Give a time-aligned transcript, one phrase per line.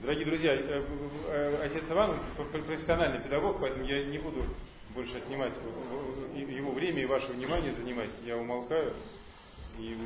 [0.00, 0.84] Дорогие друзья, э,
[1.26, 2.18] э, отец Иван
[2.52, 4.44] профессиональный педагог, поэтому я не буду
[4.94, 5.54] больше отнимать
[6.36, 8.10] его время и ваше внимание занимать.
[8.24, 8.94] Я умолкаю
[9.76, 9.96] и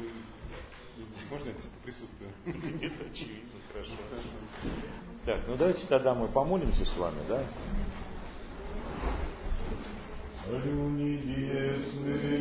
[1.31, 2.31] можно я присутствую?
[2.47, 3.91] Нет, очевидно, хорошо.
[5.27, 7.45] Так, ну давайте тогда мы помолимся с вами, да?
[10.47, 12.33] Царю небесный,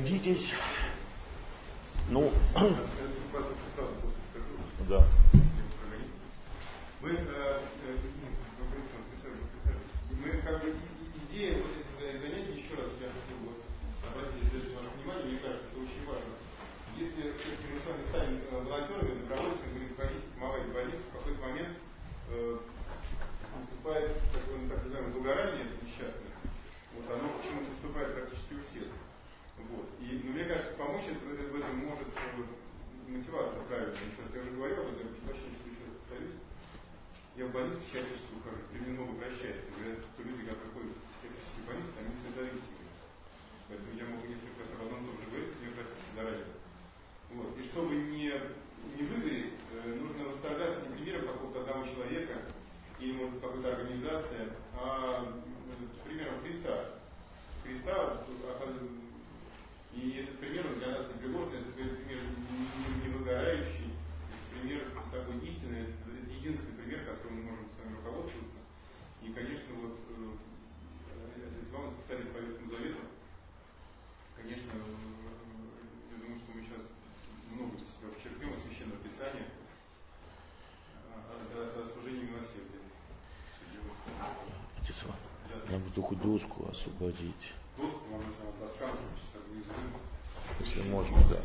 [0.00, 0.69] Adidas
[86.80, 87.52] освободить.
[90.60, 91.40] Если можно, да.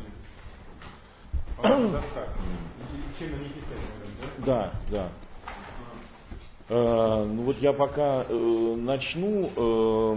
[4.44, 5.08] Да, да.
[6.68, 10.16] Э, ну вот я пока э, начну, э,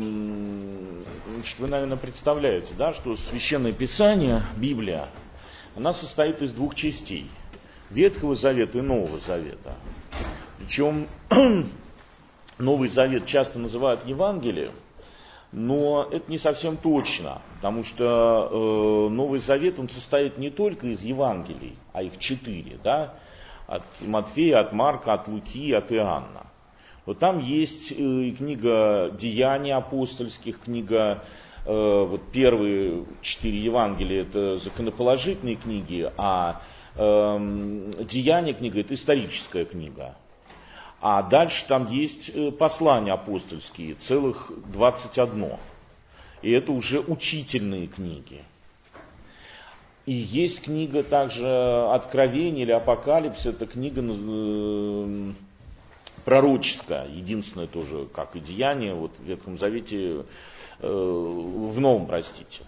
[1.35, 5.07] значит, вы, наверное, представляете, да, что Священное Писание, Библия,
[5.75, 7.29] она состоит из двух частей.
[7.89, 9.75] Ветхого Завета и Нового Завета.
[10.59, 11.07] Причем
[12.59, 14.73] Новый Завет часто называют Евангелием,
[15.51, 21.01] но это не совсем точно, потому что э, Новый Завет, он состоит не только из
[21.01, 23.15] Евангелий, а их четыре, да,
[23.67, 26.47] от Матфея, от Марка, от Луки, от Иоанна.
[27.05, 27.95] Вот там есть э,
[28.37, 31.23] книга Деяний апостольских, книга,
[31.65, 36.61] э, вот первые четыре Евангелия это законоположительные книги, а
[36.95, 40.15] э, Деяния книга это историческая книга.
[41.01, 45.53] А дальше там есть э, послания апостольские, целых 21.
[46.41, 48.43] И это уже учительные книги.
[50.05, 51.47] И есть книга также
[51.91, 55.33] Откровение или Апокалипс, это книга э,
[56.25, 60.25] пророческая, единственная тоже, как и Деяние, вот в Ветхом Завете,
[60.79, 62.63] э, в Новом, простите.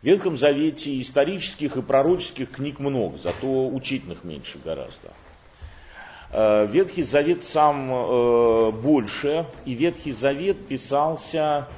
[0.00, 5.12] В Ветхом Завете исторических и пророческих книг много, зато учительных меньше гораздо.
[6.30, 11.68] Э, Ветхий Завет сам э, больше, и Ветхий Завет писался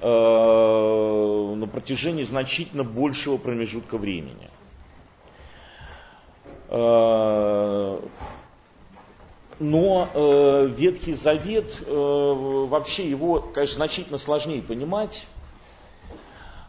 [0.00, 4.48] э, на протяжении значительно большего промежутка времени.
[9.58, 10.08] Но
[10.76, 15.26] Ветхий Завет, вообще его, конечно, значительно сложнее понимать,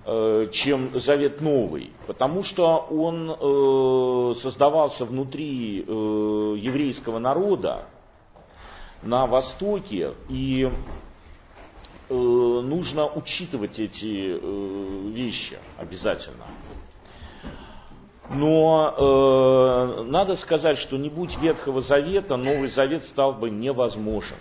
[0.06, 7.86] чем Завет Новый, потому что он э, создавался внутри э, еврейского народа
[9.02, 10.64] на Востоке, и
[12.10, 16.48] э, нужно учитывать эти э, вещи обязательно.
[18.30, 24.38] Но э, надо сказать, что не будь Ветхого Завета, Новый Завет стал бы невозможен.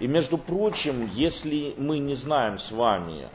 [0.00, 3.28] И между прочим, если мы не знаем с вами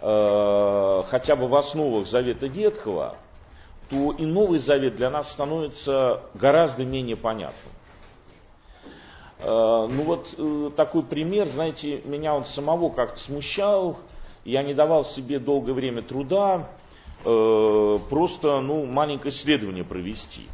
[0.00, 3.16] э, хотя бы в основах Завета Ветхого,
[3.90, 7.72] то и Новый Завет для нас становится гораздо менее понятным.
[9.40, 13.98] Ну вот такой пример, знаете, меня он самого как-то смущал,
[14.44, 16.68] я не давал себе долгое время труда
[17.22, 20.48] просто ну, маленькое исследование провести.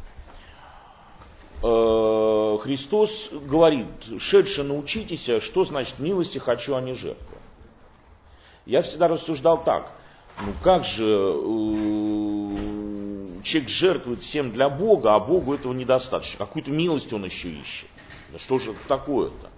[1.61, 3.87] Христос говорит,
[4.19, 7.34] шедше научитесь, что значит милости хочу, а не жертву.
[8.65, 9.91] Я всегда рассуждал так,
[10.41, 11.35] ну как же э,
[13.43, 16.37] человек жертвует всем для Бога, а Богу этого недостаточно.
[16.45, 17.89] Какую-то милость он еще ищет.
[18.31, 19.49] Да что же такое-то?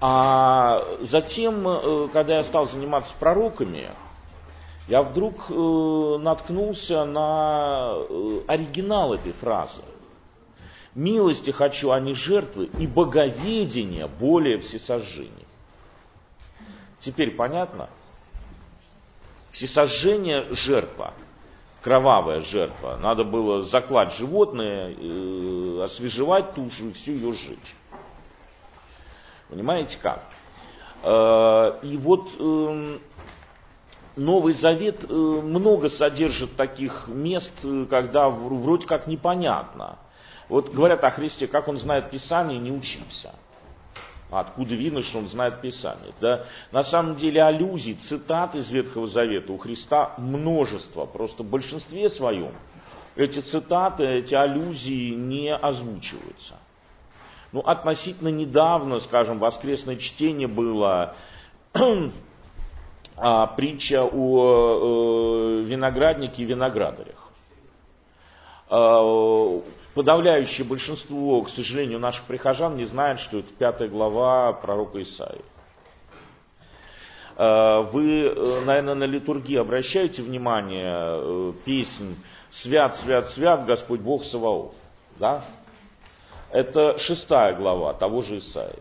[0.00, 3.90] А затем, э, когда я стал заниматься пророками,
[4.88, 7.92] я вдруг э, наткнулся на
[8.46, 9.82] оригинал этой фразы.
[10.94, 15.47] Милости хочу, а не жертвы, и боговедение более всесожжения.
[17.00, 17.88] Теперь понятно?
[19.52, 21.14] Всесожжение– жертва,
[21.82, 22.98] кровавая жертва.
[23.00, 27.76] Надо было заклать животное, э, освежевать тушу и всю ее сжечь.
[29.48, 30.22] Понимаете как?
[31.02, 32.98] Э, и вот э,
[34.16, 39.98] Новый Завет э, много содержит таких мест, э, когда вроде как непонятно.
[40.48, 43.34] Вот говорят о Христе, как он знает Писание, не учился.
[44.30, 46.12] Откуда видно, что он знает Писание?
[46.20, 46.44] Да?
[46.70, 51.06] На самом деле аллюзий, цитат из Ветхого Завета у Христа множество.
[51.06, 52.52] Просто в большинстве своем
[53.18, 56.54] эти цитаты, эти аллюзии не озвучиваются.
[57.50, 61.16] Ну, относительно недавно, скажем, воскресное чтение было
[63.16, 67.24] а, притча о э, винограднике и виноградарях.
[69.98, 75.42] Подавляющее большинство, к сожалению, наших прихожан не знает, что это пятая глава пророка Исаии.
[77.36, 82.14] Э, вы, э, наверное, на литургии обращаете внимание э, песнь
[82.62, 84.72] «Свят, свят, свят Господь Бог Саваоф».
[85.18, 85.44] Да?
[86.52, 88.78] Это шестая глава того же Исаия.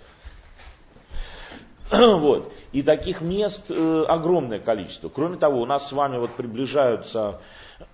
[1.91, 2.51] Вот.
[2.71, 5.09] И таких мест огромное количество.
[5.09, 7.39] Кроме того, у нас с вами вот приближаются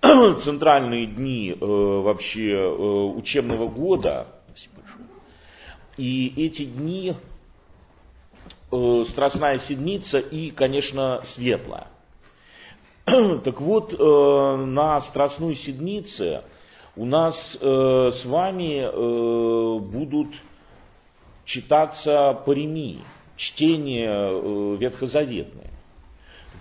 [0.44, 2.76] центральные дни э, вообще э,
[3.16, 4.26] учебного года.
[5.96, 7.14] И эти дни
[8.72, 11.88] э, Страстная Седмица и, конечно, Светлая.
[13.44, 16.42] Так вот, э, на Страстной Седмице
[16.96, 20.28] у нас э, с вами э, будут
[21.44, 23.00] читаться пареми,
[23.36, 25.70] чтения э, ветхозаветные.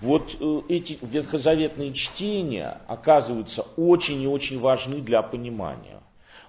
[0.02, 6.02] Вот э, эти ветхозаветные чтения оказываются очень и очень важны для понимания.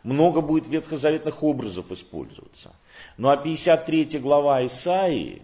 [0.03, 2.75] Много будет ветхозаветных образов использоваться.
[3.17, 5.43] Ну а 53 глава Исаии,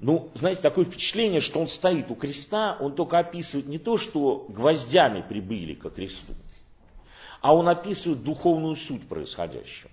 [0.00, 4.46] ну, знаете, такое впечатление, что он стоит у креста, он только описывает не то, что
[4.48, 6.34] гвоздями прибыли ко кресту,
[7.40, 9.90] а он описывает духовную суть происходящего.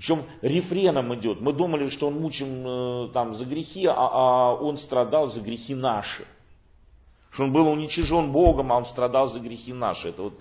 [0.00, 1.42] Причем рефреном идет.
[1.42, 5.74] Мы думали, что он мучим э, там за грехи, а, а он страдал за грехи
[5.74, 6.26] наши.
[7.32, 10.08] Что он был уничижен Богом, а он страдал за грехи наши.
[10.08, 10.32] Это вот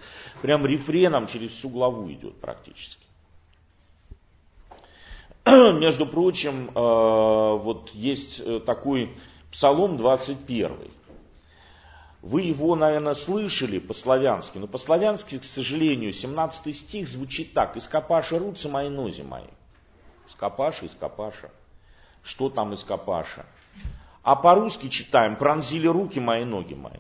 [0.42, 3.04] прям рефреном через всю главу идет практически.
[5.46, 9.14] Между прочим, э, вот есть э, такой
[9.52, 10.72] Псалом 21.
[12.22, 17.78] Вы его, наверное, слышали по-славянски, но по-славянски, к сожалению, 17 стих звучит так.
[17.78, 19.48] «Ископаша руцы мои, нози мои».
[20.32, 21.50] Скопаша, ископаша.
[22.24, 23.46] Что там ископаша?
[24.22, 27.00] А по-русски читаем «Пронзили руки мои, ноги мои».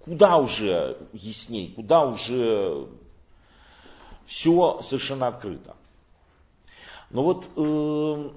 [0.00, 2.88] Куда уже ясней, куда уже
[4.26, 5.76] все совершенно открыто.
[7.10, 8.30] Но вот э,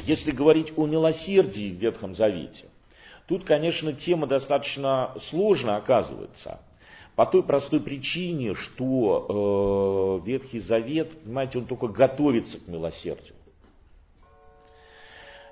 [0.00, 2.66] если говорить о милосердии в Ветхом Завете,
[3.26, 6.60] тут, конечно, тема достаточно сложная оказывается.
[7.16, 13.34] По той простой причине, что э, Ветхий Завет, понимаете, он только готовится к милосердию.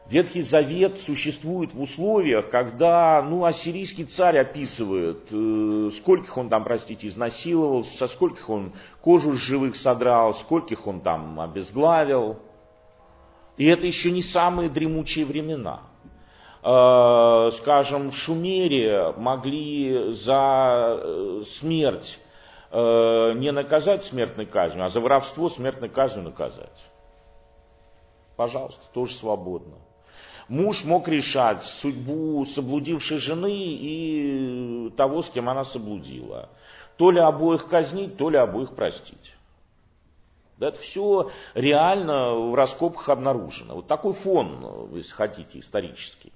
[0.09, 7.09] Ветхий Завет существует в условиях, когда ну, ассирийский царь описывает, э, скольких он там, простите,
[7.09, 12.39] изнасиловал, со скольких он кожу с живых содрал, скольких он там обезглавил.
[13.59, 15.83] И это еще не самые дремучие времена.
[16.63, 22.19] Э, скажем, в Шумере могли за э, смерть
[22.71, 26.85] э, не наказать смертной казнью, а за воровство смертной казнью наказать.
[28.37, 29.75] Пожалуйста, тоже свободно.
[30.49, 36.49] Муж мог решать судьбу соблудившей жены и того, с кем она соблудила.
[36.97, 39.38] То ли обоих казнить, то ли обоих простить.
[40.59, 43.77] Да, это все реально в раскопках обнаружено.
[43.77, 46.33] Вот такой фон, если хотите, исторический.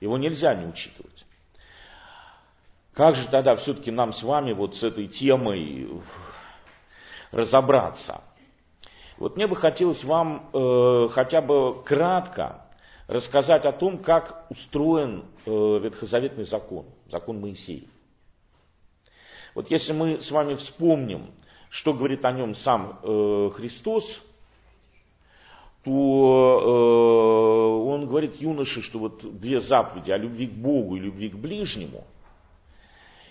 [0.00, 1.26] Его нельзя не учитывать.
[2.94, 5.90] Как же тогда все-таки нам с вами вот с этой темой
[7.32, 8.22] разобраться.
[9.18, 12.66] Вот мне бы хотелось вам э, хотя бы кратко
[13.06, 17.88] рассказать о том, как устроен э, ветхозаветный закон, закон Моисеев.
[19.54, 21.32] Вот если мы с вами вспомним,
[21.70, 24.04] что говорит о нем сам э, Христос,
[25.84, 31.30] то э, он говорит юноше, что вот две заповеди о любви к Богу и любви
[31.30, 32.04] к ближнему,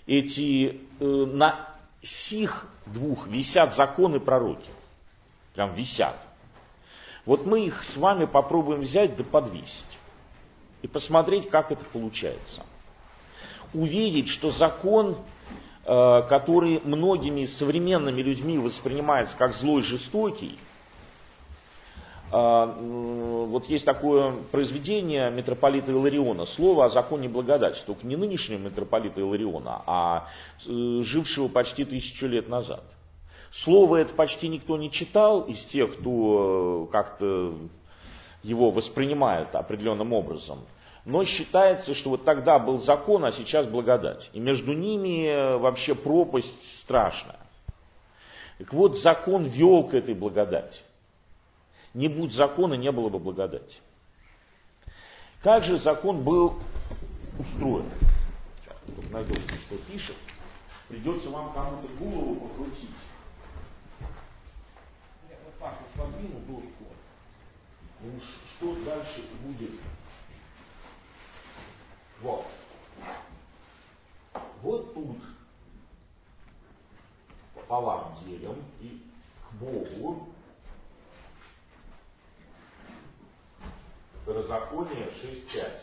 [0.06, 1.68] эти э, на
[2.02, 4.70] сих двух висят законы пророки.
[5.54, 6.16] Прям висят.
[7.26, 9.98] Вот мы их с вами попробуем взять да подвесить.
[10.82, 12.64] И посмотреть, как это получается.
[13.74, 15.18] Увидеть, что закон,
[16.28, 20.58] который многими современными людьми воспринимается как злой, жестокий,
[22.32, 29.20] э, вот есть такое произведение митрополита Илариона, слово о законе благодати, только не нынешнего митрополита
[29.20, 30.28] Илариона, а
[30.64, 32.84] э, жившего почти тысячу лет назад–
[33.64, 37.54] Слово это почти никто не читал из тех, кто э, как-то
[38.42, 40.60] его воспринимает определенным образом.
[41.04, 44.28] Но считается, что вот тогда был закон, а сейчас благодать.
[44.32, 47.40] И между ними э, вообще пропасть страшная.
[48.58, 50.78] Так вот, закон вел к этой благодати.
[51.94, 53.78] Не будь закона, не было бы благодати.
[55.42, 56.58] Как же закон был
[57.38, 57.90] устроен?
[58.58, 60.16] Сейчас, найду, что пишет.
[60.88, 62.90] Придется вам кому-то голову покрутить
[65.60, 66.84] так вот подвину доску,
[68.00, 68.18] ну
[68.56, 69.72] что дальше будет?
[72.22, 72.46] Вот.
[74.62, 75.16] Вот тут
[77.54, 79.02] пополам делим и
[79.42, 80.28] к Богу
[84.22, 85.80] Второзаконие 6.5.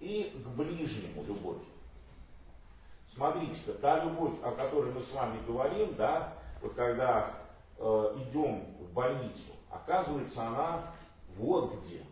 [0.00, 1.62] И к ближнему любовь.
[3.14, 7.34] Смотрите-ка, та любовь, о которой мы с вами говорим, да, вот когда
[7.78, 10.94] э, идем в больницу, оказывается она
[11.36, 12.02] вот где.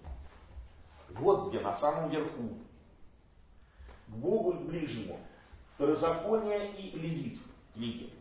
[1.18, 2.50] Вот где, на самом верху.
[4.08, 5.18] К Богу и к ближнему.
[5.74, 7.40] Второзаконие и левит
[7.74, 8.12] книги.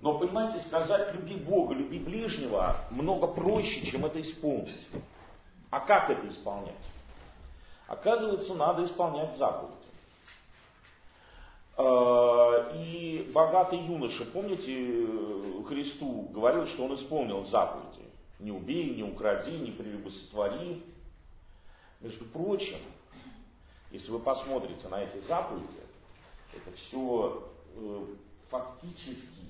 [0.00, 4.88] Но, понимаете, сказать люби Бога, люби ближнего много проще, чем это исполнить.
[5.70, 6.74] А как это исполнять?
[7.86, 9.76] Оказывается, надо исполнять заповедь.
[11.76, 15.06] А, и богатый юноша, помните,
[15.68, 18.11] Христу говорил, что он исполнил заповеди.
[18.42, 20.82] Не убей, не укради, не прелюбосотвори.
[22.00, 22.78] Между прочим,
[23.92, 25.80] если вы посмотрите на эти заповеди,
[26.52, 28.06] это все э,
[28.50, 29.46] фактически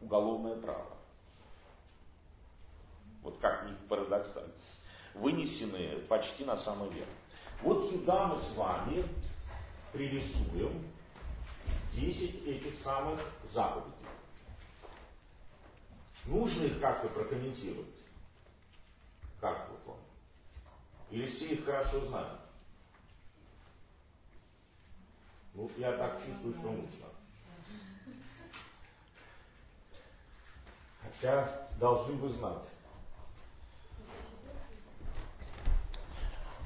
[0.00, 0.96] уголовное право.
[3.22, 4.52] Вот как ни парадоксально.
[5.14, 7.08] Вынесены почти на самый верх.
[7.62, 9.04] Вот сюда мы с вами
[9.92, 10.84] пририсуем
[11.92, 13.20] 10 этих самых
[13.52, 13.92] заповедей.
[16.24, 18.05] Нужно их как-то прокомментировать?
[19.40, 20.00] Как вот он?
[21.10, 22.40] Или все их хорошо знают?
[25.54, 27.06] Ну, я так чувствую, что нужно.
[31.02, 32.68] Хотя должны бы знать.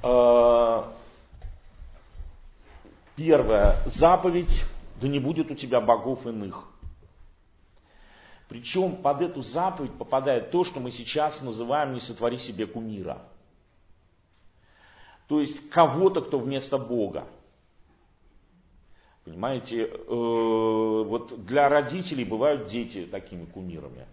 [0.03, 0.93] А,
[3.17, 4.65] первая заповедь
[5.00, 6.69] да не будет у тебя богов иных.
[8.50, 13.23] Причем под эту заповедь попадает то, что мы сейчас называем «не сотвори себе кумира».
[15.28, 17.28] То есть кого-то, кто вместо Бога.
[19.25, 24.09] Понимаете, э, вот для родителей бывают дети такими кумирами.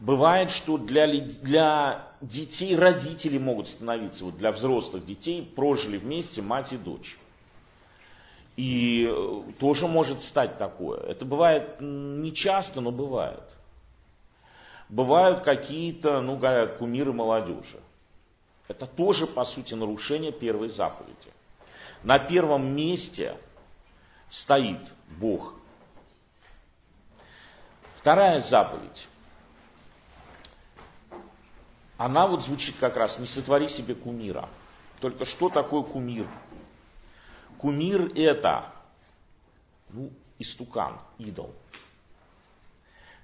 [0.00, 6.72] Бывает, что для, для детей родители могут становиться, вот для взрослых детей прожили вместе мать
[6.72, 7.16] и дочь.
[8.56, 11.00] И э, тоже может стать такое.
[11.00, 13.44] Это бывает не часто, но бывает.
[14.88, 17.80] Бывают какие-то, ну, говорят, кумиры молодежи.
[18.68, 21.32] Это тоже, по сути, нарушение первой заповеди.
[22.02, 23.36] На первом месте
[24.30, 24.80] стоит
[25.18, 25.54] Бог.
[27.96, 29.06] Вторая заповедь.
[31.98, 34.48] Она вот звучит как раз, не сотвори себе кумира.
[35.00, 36.26] Только что такое кумир?
[37.58, 38.72] Кумир это,
[39.90, 41.50] ну, истукан, идол.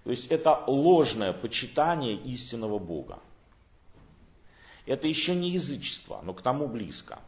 [0.04, 3.18] То есть это ложное почитание истинного Бога.
[4.86, 7.20] Это еще не язычество, но к тому близко.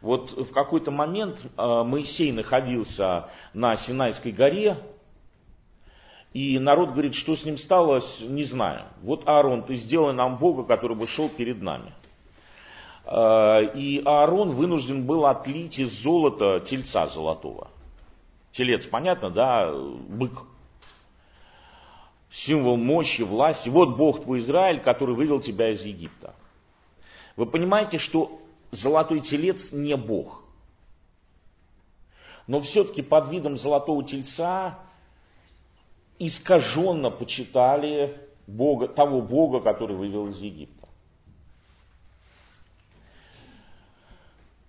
[0.00, 4.78] Вот в какой-то момент э, Моисей находился на Синайской горе,
[6.32, 8.86] и народ говорит, что с ним стало, не знаю.
[9.02, 11.92] Вот Аарон, ты сделай нам Бога, который бы шел перед нами.
[13.04, 17.68] Э, и Аарон вынужден был отлить из золота тельца золотого.
[18.52, 19.72] Телец, понятно, да,
[20.08, 20.32] бык.
[22.30, 23.68] Символ мощи, власти.
[23.68, 26.34] Вот Бог твой Израиль, который вывел тебя из Египта.
[27.36, 28.40] Вы понимаете, что
[28.70, 30.42] золотой телец не Бог.
[32.46, 34.78] Но все-таки под видом золотого тельца
[36.18, 38.16] искаженно почитали
[38.46, 40.81] Бога, того Бога, который вывел из Египта.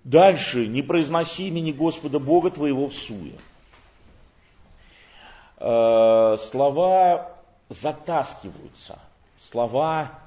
[0.03, 3.35] Дальше, не произноси имени Господа Бога твоего в суе.
[5.57, 7.37] Э, слова
[7.69, 8.99] затаскиваются,
[9.49, 10.19] слова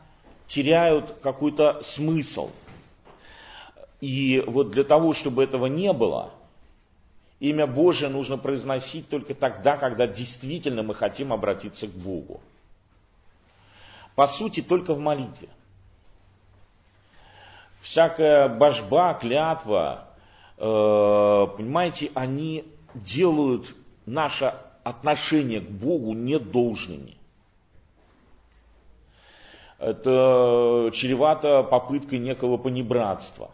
[0.47, 2.50] теряют какой-то смысл.
[4.00, 6.30] И вот для того, чтобы этого не было,
[7.38, 12.40] имя Божие нужно произносить только тогда, когда действительно мы хотим обратиться к Богу.
[14.14, 15.49] По сути, только в молитве.
[17.90, 20.09] Всякая божба, клятва,
[20.57, 20.62] э,
[21.57, 22.64] понимаете, они
[22.95, 23.73] делают
[24.07, 27.16] наше отношение к Богу недолжными.
[29.78, 33.50] Это чревато попыткой некого понебратства.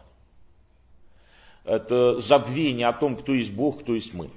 [1.65, 4.29] Это забвение о том, кто есть Бог, кто есть мы.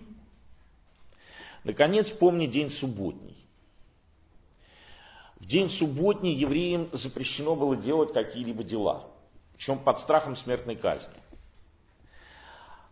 [1.64, 3.36] Наконец, помни день субботний.
[5.40, 9.04] В день субботний евреям запрещено было делать какие-либо дела,
[9.56, 11.14] причем под страхом смертной казни.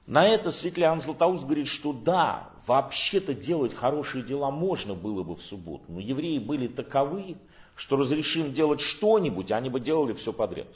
[0.06, 5.42] На это Светлян Златоуст говорит, что да, вообще-то делать хорошие дела можно было бы в
[5.42, 7.36] субботу, но евреи были таковы,
[7.76, 10.68] что разрешим делать что-нибудь, они бы делали все подряд.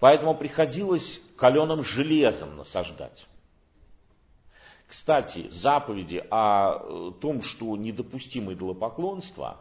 [0.00, 3.26] Поэтому приходилось каленым железом насаждать.
[4.86, 9.60] Кстати, заповеди о э, том, что недопустимо идолопоклонство,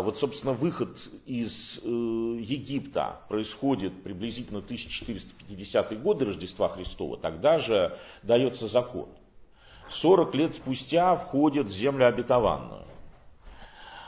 [0.00, 7.18] вот, собственно, выход из э, Египта происходит приблизительно 1450 годы Рождества Христова.
[7.18, 9.10] Тогда же дается закон.
[10.00, 12.84] 40 лет спустя входит в землю обетованную.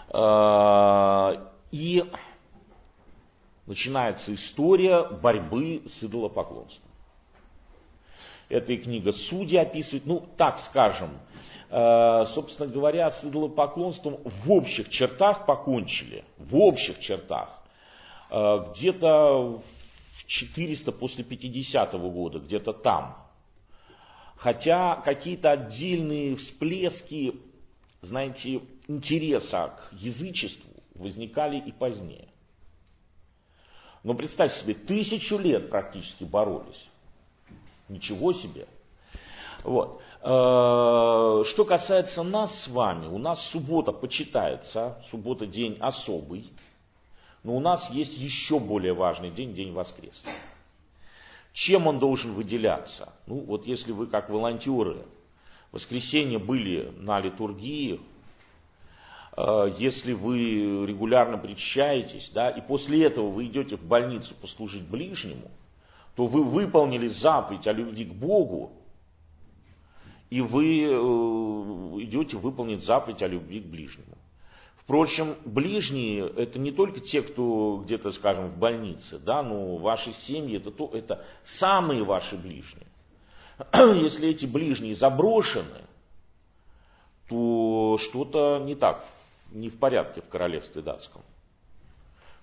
[0.09, 2.05] А, и
[3.67, 6.91] начинается история борьбы с идолопоклонством.
[8.49, 11.11] Эта и книга Судьи описывает, ну, так скажем,
[11.69, 16.25] собственно говоря, с идолопоклонством в общих чертах покончили.
[16.39, 17.49] В общих чертах.
[18.31, 23.17] Э, где-то в 400 после 50 -го года, где-то там.
[24.37, 27.35] Хотя какие-то отдельные всплески,
[28.03, 32.29] знаете, интереса к язычеству возникали и позднее.
[34.03, 36.89] Но представьте себе, тысячу лет практически боролись.
[37.89, 38.67] Ничего себе.
[39.65, 40.01] Вот.
[40.29, 46.51] Э, что касается нас с вами, у нас суббота почитается, суббота день особый,
[47.45, 50.33] но у нас есть еще более важный день, день воскресный.
[51.53, 53.13] Чем он должен выделяться?
[53.29, 55.05] Ну, вот если вы как волонтеры
[55.71, 58.01] воскресенье были на литургии,
[59.37, 65.53] э, если вы регулярно причащаетесь, да, и после этого вы идете в больницу послужить ближнему,
[66.17, 68.73] то вы выполнили заповедь о любви к Богу,
[70.31, 70.89] и вы э,
[72.03, 74.17] идете выполнить заповедь о любви к ближнему.
[74.79, 80.57] Впрочем, ближние это не только те, кто где-то, скажем, в больнице, да, но ваши семьи
[80.57, 81.25] это, то, это
[81.59, 82.87] самые ваши ближние.
[84.03, 85.83] Если эти ближние заброшены,
[87.29, 89.05] то что-то не так,
[89.51, 91.23] не в порядке в королевстве датском.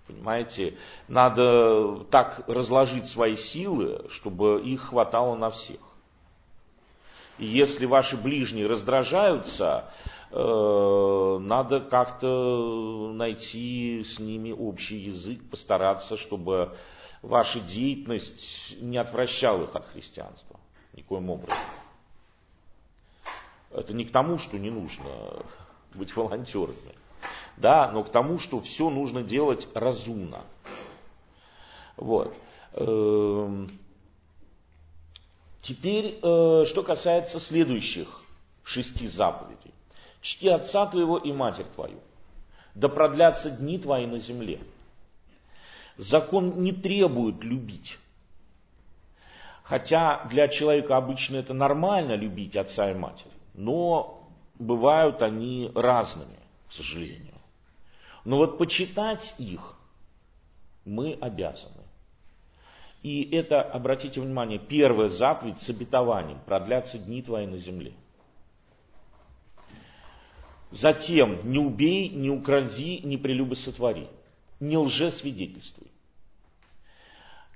[0.05, 5.79] Понимаете, надо так разложить свои силы, чтобы их хватало на всех.
[7.37, 9.85] Если ваши ближние раздражаются,
[10.31, 16.75] э, надо как-то найти с ними общий язык, постараться, чтобы
[17.23, 20.59] ваша деятельность не отвращала их от христианства.
[20.93, 21.57] Никоим образом.
[23.71, 25.43] Это не к тому, что не нужно
[25.95, 26.95] быть волонтерами,
[27.57, 30.43] да, но к тому, что все нужно делать разумно.
[31.97, 32.35] Вот.
[35.63, 38.07] Теперь, э, что касается следующих
[38.63, 39.73] шести заповедей.
[40.21, 41.99] Чти отца твоего и матерь твою,
[42.75, 44.61] да продлятся дни твои на земле.
[45.97, 47.97] Закон не требует любить.
[49.63, 54.27] Хотя для человека обычно это нормально любить отца и матерь, но
[54.59, 57.35] бывают они разными, к сожалению.
[58.25, 59.75] Но вот почитать их
[60.83, 61.82] мы обязаны.
[63.03, 66.39] И это, обратите внимание, первая заповедь с обетованием.
[66.45, 67.93] Продлятся дни твои на земле.
[70.71, 74.07] Затем, не убей, не укради, не прелюбо сотвори.
[74.59, 75.91] Не лжесвидетельствуй.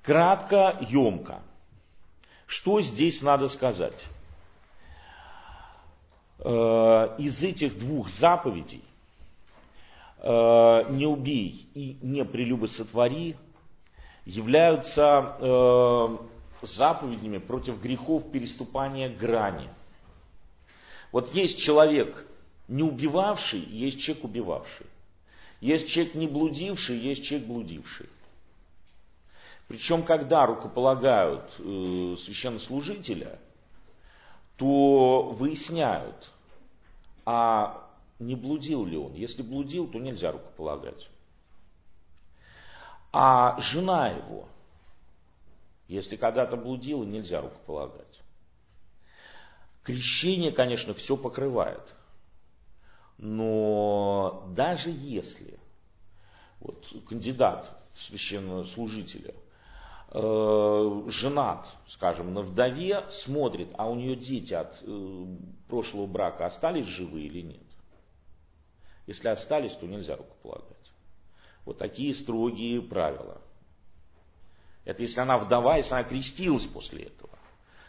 [0.03, 1.41] Кратко, емко.
[2.45, 4.05] Что здесь надо сказать?
[6.39, 8.83] из этих двух заповедей
[10.23, 12.67] не убей и не прелюбо
[14.27, 16.19] являются
[16.61, 19.69] заповедями против грехов переступания грани.
[21.11, 22.27] Вот есть человек,
[22.67, 24.85] не убивавший, есть человек убивавший.
[25.61, 28.09] Есть человек не блудивший, есть человек блудивший.
[29.67, 33.39] Причем, когда рукополагают э, священнослужителя,
[34.57, 36.31] то выясняют,
[37.25, 39.13] а не блудил ли он.
[39.13, 41.07] Если блудил, то нельзя рукополагать.
[43.11, 44.47] А жена его,
[45.87, 48.05] если когда-то блудила, нельзя рукополагать.
[49.83, 51.83] Крещение, конечно, все покрывает.
[53.17, 55.57] Но даже если
[56.59, 59.33] вот, кандидат в священнослужителя
[60.11, 65.25] э, женат, скажем, на вдове, смотрит, а у нее дети от э,
[65.67, 67.61] прошлого брака остались живы или нет.
[69.07, 70.76] Если остались, то нельзя рукополагать.
[71.67, 73.41] Вот такие строгие правила.
[74.85, 77.37] Это если она вдова, если она крестилась после этого.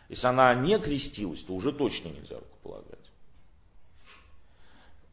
[0.09, 2.99] Если она не крестилась, то уже точно нельзя рукополагать.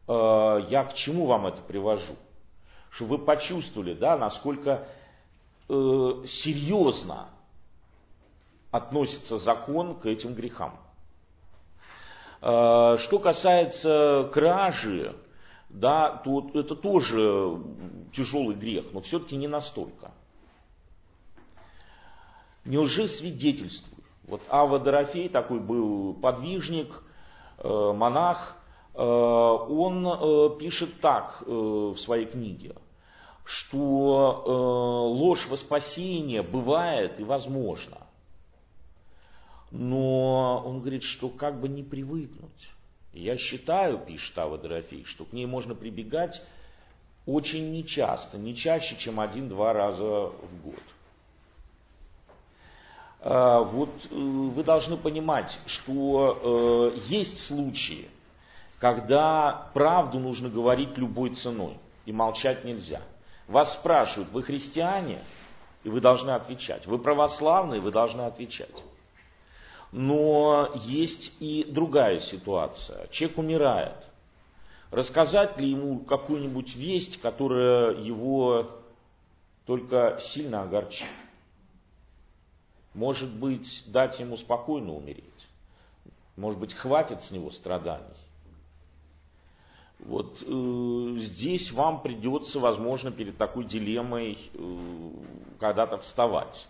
[0.07, 2.15] Э, я к чему вам это привожу?
[2.89, 4.87] Чтобы вы почувствовали, да, насколько
[5.69, 5.73] э,
[6.43, 7.29] серьезно
[8.71, 10.79] относится закон к этим грехам.
[12.41, 15.15] Э, что касается кражи,
[15.79, 17.61] да, то это тоже
[18.13, 20.11] тяжелый грех, но все-таки не настолько.
[22.65, 24.03] Не лжесвидетельствуй.
[24.27, 27.03] Вот Ава Дорофей такой был подвижник,
[27.63, 28.59] монах,
[28.95, 32.75] Э, он э, пишет так э, в своей книге,
[33.43, 37.97] что ложь во спасение бывает и возможно.
[39.69, 42.69] Но он говорит, что как бы не привыкнуть.
[43.15, 46.41] Я считаю, пишет Ава Дорофей, что к ней можно прибегать
[47.25, 50.83] очень нечасто, не чаще, чем один-два раза в год.
[53.71, 58.09] Вот вы должны понимать, что есть случаи,
[58.79, 63.01] когда правду нужно говорить любой ценой, и молчать нельзя.
[63.47, 65.19] Вас спрашивают, вы христиане,
[65.83, 66.85] и вы должны отвечать.
[66.85, 68.75] Вы православные, вы должны отвечать.
[69.97, 73.07] Но есть и другая ситуация.
[73.11, 73.95] Человек умирает.
[74.91, 78.71] Рассказать ли ему какую-нибудь весть, которая его
[79.65, 81.07] только сильно огорчит?
[82.93, 85.23] Может быть, дать ему спокойно умереть?
[86.35, 88.03] Может быть, хватит с него страданий?
[89.99, 95.09] Вот э, здесь вам придется, возможно, перед такой дилеммой э,
[95.57, 96.67] когда-то вставать.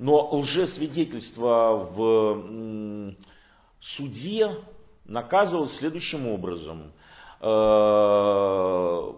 [0.00, 3.14] Но лжесвидетельство в
[3.80, 4.50] суде
[5.04, 6.92] наказывалось следующим образом.
[7.42, 9.12] Э,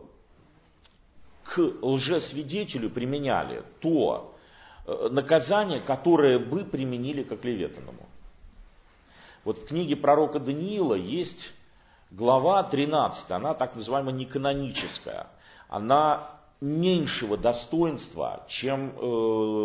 [1.44, 4.34] к лжесвидетелю применяли то
[4.84, 8.08] э, наказание, которое бы применили к оклеветанному.
[9.44, 11.52] Вот в книге пророка Даниила есть
[12.10, 15.28] Глава 13, она так называемая неканоническая.
[15.68, 19.01] Она меньшего достоинства, чем э,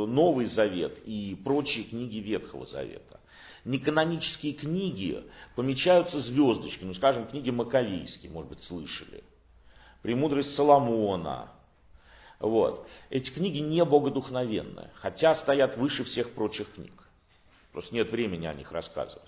[0.08, 3.20] Новый Завет и прочие книги Ветхого Завета.
[3.66, 5.24] Неканонические книги
[5.56, 9.24] помечаются звездочками, ну, скажем, книги Маковейские, может быть, слышали.
[10.02, 11.52] Премудрость Соломона.
[12.40, 12.88] Вот.
[13.12, 16.94] Эти книги не богодухновенные, хотя стоят выше всех прочих книг.
[17.74, 19.27] Просто нет времени о них рассказывать.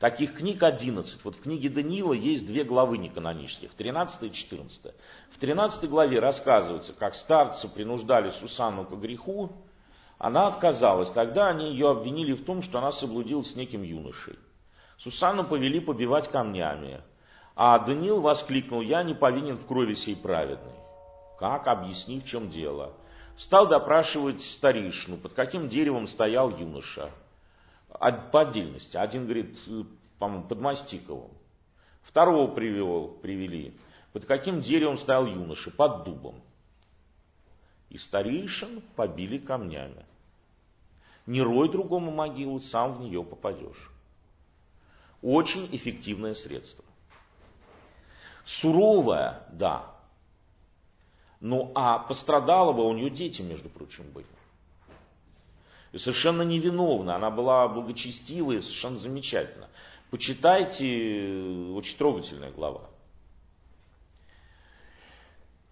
[0.00, 1.22] Таких книг 11.
[1.24, 4.94] Вот в книге Даниила есть две главы неканонических, 13 и 14.
[5.32, 9.52] В 13 главе рассказывается, как старцы принуждали Сусанну к греху,
[10.16, 11.10] она отказалась.
[11.10, 14.38] Тогда они ее обвинили в том, что она соблудилась с неким юношей.
[15.00, 17.02] Сусанну повели побивать камнями.
[17.54, 20.76] А Даниил воскликнул, я не повинен в крови сей праведной.
[21.38, 21.66] Как?
[21.66, 22.94] Объясни, в чем дело.
[23.36, 27.10] Стал допрашивать старейшину, под каким деревом стоял юноша
[27.98, 28.96] по отдельности.
[28.96, 29.56] Один говорит,
[30.18, 31.30] по-моему, под Мастиковым.
[32.02, 33.74] Второго привел, привели.
[34.12, 35.70] Под каким деревом стоял юноша?
[35.70, 36.42] Под дубом.
[37.88, 40.04] И старейшин побили камнями.
[41.26, 43.90] Не рой другому могилу, сам в нее попадешь.
[45.22, 46.84] Очень эффективное средство.
[48.60, 49.94] Суровое, да.
[51.40, 54.26] Ну а пострадала бы, у нее дети, между прочим, были.
[55.92, 59.68] И совершенно невиновна, она была благочестивая, совершенно замечательно.
[60.10, 62.90] Почитайте, очень трогательная глава.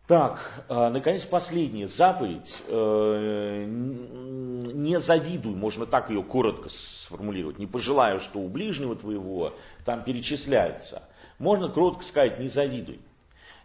[0.09, 2.51] Так, э, наконец, последняя заповедь.
[2.67, 6.71] Э, не завидуй, можно так ее коротко
[7.05, 7.59] сформулировать.
[7.59, 9.53] Не пожелаю, что у ближнего твоего
[9.85, 11.03] там перечисляется.
[11.39, 13.01] Можно коротко сказать, не завидуй.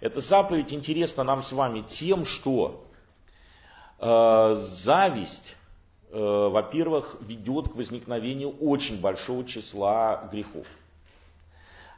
[0.02, 2.88] Эта заповедь интересна нам с вами тем, что
[4.00, 5.56] э, зависть,
[6.19, 10.67] во-первых, ведет к возникновению очень большого числа грехов.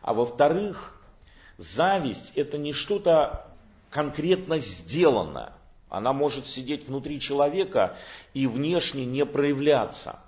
[0.01, 1.01] А во-вторых,
[1.57, 3.47] зависть это не что-то
[3.89, 5.53] конкретно сделано.
[5.89, 7.97] Она может сидеть внутри человека
[8.33, 10.19] и внешне не проявляться.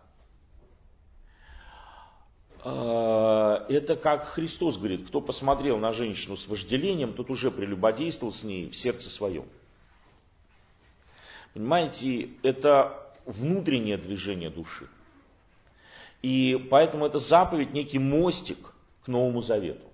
[2.63, 8.43] А, это как Христос говорит, кто посмотрел на женщину с вожделением, тот уже прелюбодействовал с
[8.43, 9.45] ней в сердце своем.
[11.53, 14.87] Понимаете, это внутреннее движение души.
[16.21, 19.85] И поэтому это заповедь, некий мостик к Новому Завету.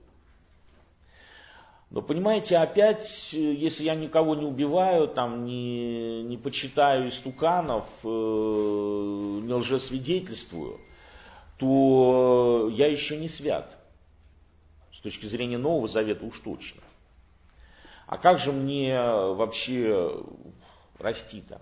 [1.90, 9.54] Но понимаете, опять, если я никого не убиваю, там, не, не почитаю истуканов, э, не
[9.54, 10.80] лжесвидетельствую,
[11.60, 13.78] то я еще не свят.
[14.92, 16.82] С точки зрения Нового Завета уж точно.
[18.08, 20.24] А как же мне вообще
[20.98, 21.62] расти-то?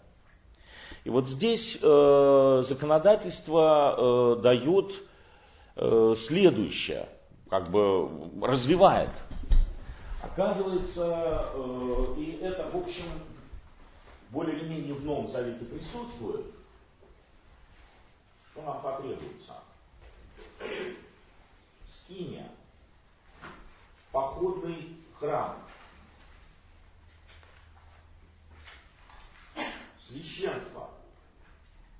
[1.03, 4.91] И вот здесь э, законодательство э, дает
[5.75, 7.09] э, следующее,
[7.49, 8.09] как бы
[8.41, 9.09] развивает
[10.21, 13.05] Оказывается, э, и это, в общем,
[14.29, 16.45] более или менее в Новом Завете присутствует.
[18.51, 19.55] Что нам потребуется?
[22.03, 22.49] Скиния,
[24.11, 25.57] походный храм,
[30.11, 30.89] священство.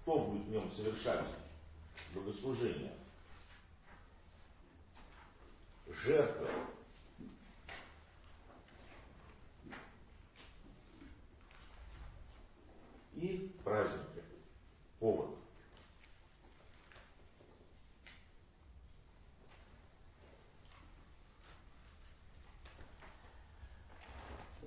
[0.02, 1.26] Кто будет в нем совершать
[2.14, 2.94] богослужение?
[5.88, 6.48] Жертвы,
[13.16, 14.24] и праздники.
[15.00, 15.38] Повод.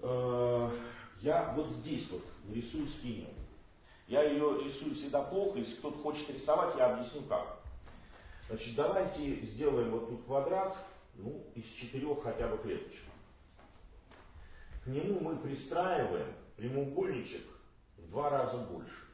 [0.02, 0.93] Э,
[1.24, 3.30] я вот здесь вот рисую скинию.
[4.06, 7.60] Я ее рисую всегда плохо, если кто-то хочет рисовать, я объясню как.
[8.48, 10.76] Значит, давайте сделаем вот тут квадрат,
[11.14, 13.04] ну, из четырех хотя бы клеточек.
[14.84, 17.46] К нему мы пристраиваем прямоугольничек
[17.96, 19.08] в два раза больше.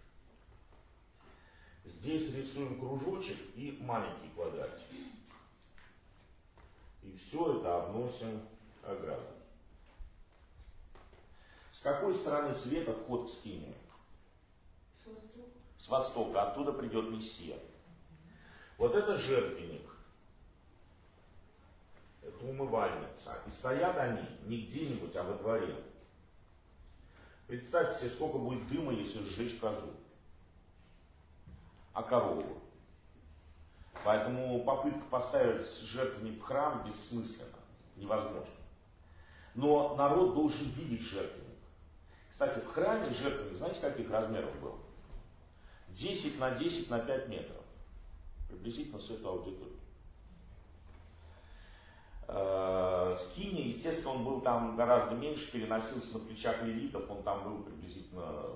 [1.85, 4.87] Здесь рисуем кружочек и маленький квадратик.
[7.05, 8.41] И все это обносим
[8.83, 9.40] оградой.
[11.81, 13.75] С какой стороны света вход в скинию?
[15.03, 15.49] С востока.
[15.79, 16.43] С востока.
[16.51, 17.59] Оттуда придет Мессия.
[18.77, 19.91] Вот это жертвенник.
[22.21, 23.39] Это умывальница.
[23.47, 25.83] И стоят они не где-нибудь, а во дворе.
[27.47, 29.95] Представьте себе, сколько будет дыма, если сжечь козу.
[31.95, 32.61] А корову.
[34.05, 37.59] Поэтому попытка поставить жертвенник в храм бессмысленна,
[37.97, 38.55] невозможно.
[39.55, 41.40] Но народ должен видеть жертвенник.
[42.41, 44.79] Кстати, в храме жертвенник, знаете, каких размеров был?
[45.91, 47.63] 10 на 10 на 5 метров.
[48.49, 49.79] Приблизительно с эту аудиторию.
[52.29, 57.63] Э, Скини, естественно, он был там гораздо меньше, переносился на плечах левитов, он там был
[57.63, 58.47] приблизительно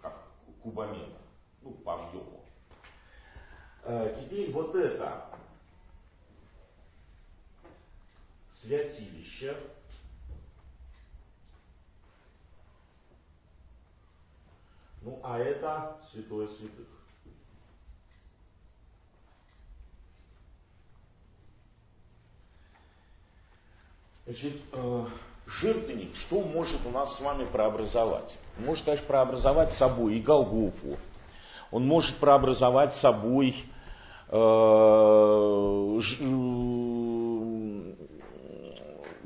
[0.00, 0.22] как
[0.62, 1.18] кубометр,
[1.62, 2.44] ну, по объему.
[3.82, 5.36] Э, теперь вот это
[8.60, 9.56] святилище,
[15.04, 16.86] ну, а это святое святых.
[24.24, 25.06] Значит, э,
[25.46, 28.32] жертвенник, что может у нас с вами прообразовать?
[28.56, 30.96] Он может, конечно, прообразовать собой и Голгофу.
[31.72, 33.56] Он может прообразовать собой
[34.28, 36.00] э, э,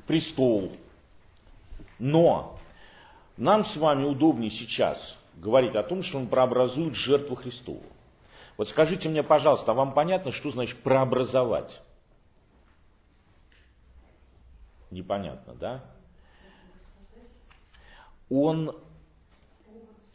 [0.07, 0.73] престол.
[1.99, 2.59] Но
[3.37, 7.83] нам с вами удобнее сейчас говорить о том, что он прообразует жертву Христову.
[8.57, 11.71] Вот скажите мне, пожалуйста, а вам понятно, что значит прообразовать?
[14.91, 15.85] Непонятно, да?
[18.31, 18.75] Он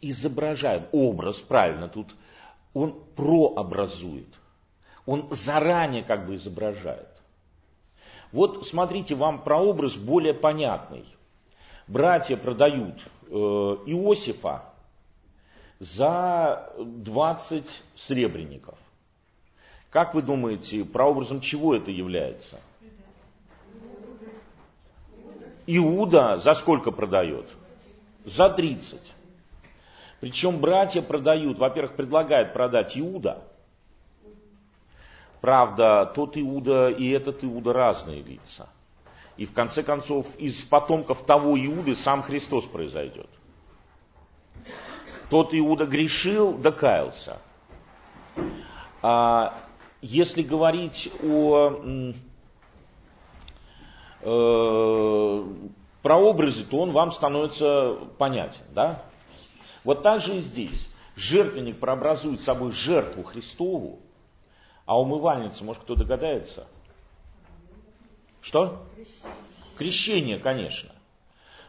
[0.01, 2.07] изображает образ, правильно, тут
[2.73, 4.27] он прообразует.
[5.05, 7.07] Он заранее как бы изображает.
[8.31, 11.05] Вот смотрите, вам прообраз более понятный.
[11.87, 12.95] Братья продают
[13.27, 14.70] э, Иосифа
[15.81, 17.65] за 20
[18.05, 18.77] сребреников.
[19.89, 22.61] Как вы думаете, прообразом чего это является?
[25.65, 27.49] Иуда за сколько продает?
[28.25, 29.01] За 30.
[30.19, 33.43] Причем братья продают, во-первых, предлагают продать Иуда.
[35.41, 38.69] Правда, тот Иуда и этот Иуда разные лица.
[39.35, 43.29] И в конце концов, из потомков того Иуды сам Христос произойдет.
[45.31, 47.39] Тот Иуда грешил, докаялся.
[49.01, 49.63] А
[50.01, 51.79] если говорить о
[54.23, 55.43] э,
[56.01, 58.59] прообразе, то он вам становится понятен.
[58.71, 59.05] Да?
[59.85, 60.87] Вот так же и здесь.
[61.15, 63.99] Жертвенник прообразует собой жертву Христову,
[64.85, 66.67] а умывальница, может кто догадается?
[68.41, 68.83] Что?
[69.77, 70.91] Крещение, конечно.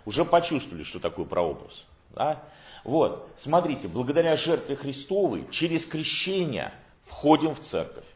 [0.04, 1.84] Уже почувствовали, что такое прообраз.
[2.10, 2.42] Да?
[2.84, 6.72] Вот, смотрите, благодаря жертве Христовой через крещение
[7.06, 8.06] входим в церковь.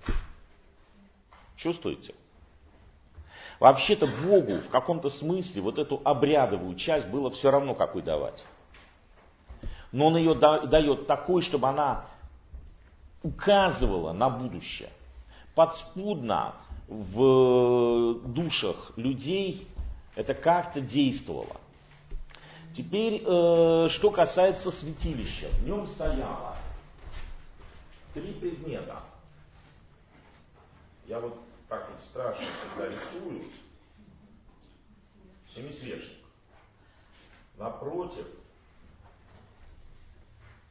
[1.56, 2.14] Чувствуете?
[3.60, 8.44] Вообще-то Богу в каком-то смысле вот эту обрядовую часть было все равно какой давать.
[9.92, 12.06] Но Он ее дает такой, чтобы она
[13.22, 14.90] указывала на будущее.
[15.54, 16.54] Подспудно
[16.88, 19.68] в душах людей
[20.14, 21.56] это как-то действовало.
[22.76, 25.48] Теперь, э, что касается святилища.
[25.48, 26.58] В нем стояло
[28.12, 29.00] три предмета.
[31.06, 33.44] Я вот так вот страшно всегда рисую.
[35.54, 36.18] Семисвечник.
[37.56, 38.26] Напротив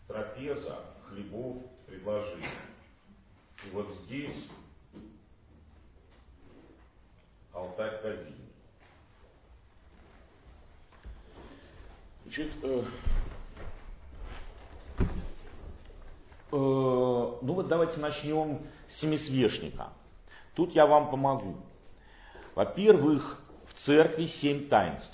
[0.08, 2.46] трапеза хлебов предложений.
[3.65, 4.48] И вот здесь
[7.52, 8.45] алтарь кадильни.
[12.26, 12.84] Значит, э,
[15.00, 15.06] э,
[16.52, 19.90] ну вот давайте начнем с семисвешника.
[20.56, 21.58] Тут я вам помогу.
[22.56, 25.12] Во-первых, в церкви семь таинств.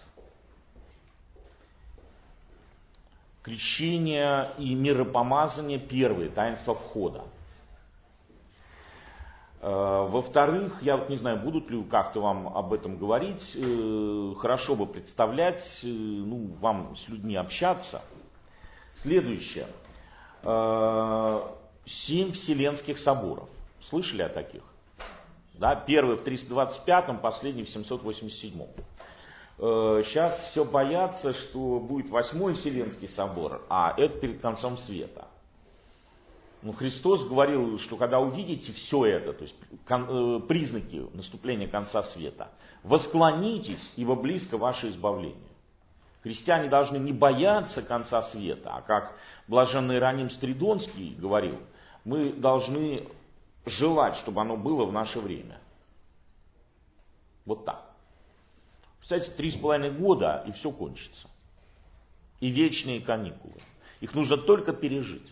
[3.43, 7.25] Крещение и миропомазание первые, таинства входа.
[9.63, 14.75] Э, во-вторых, я вот не знаю, будут ли как-то вам об этом говорить, э, хорошо
[14.75, 18.01] бы представлять, э, ну, вам с людьми общаться.
[19.03, 19.67] Следующее.
[21.85, 23.49] Семь вселенских соборов.
[23.89, 24.63] Слышали о таких?
[25.53, 28.67] Да, первый в 325-м, последний в 787-м.
[30.03, 35.27] Сейчас все боятся, что будет восьмой Вселенский собор, а это перед концом света.
[36.61, 42.51] Ну, Христос говорил, что когда увидите все это, то есть э, признаки наступления конца света,
[42.83, 45.49] восклонитесь, ибо близко ваше избавление.
[46.21, 51.59] Христиане должны не бояться конца света, а как блаженный Иероним Стридонский говорил,
[52.05, 53.07] мы должны
[53.65, 55.59] желать, чтобы оно было в наше время.
[57.45, 57.91] Вот так.
[58.99, 61.27] Представляете, три с половиной года, и все кончится.
[62.39, 63.55] И вечные каникулы.
[63.99, 65.27] Их нужно только пережить.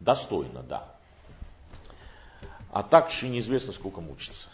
[0.00, 0.94] Достойно, да.
[2.72, 4.48] А так еще неизвестно, сколько мучиться.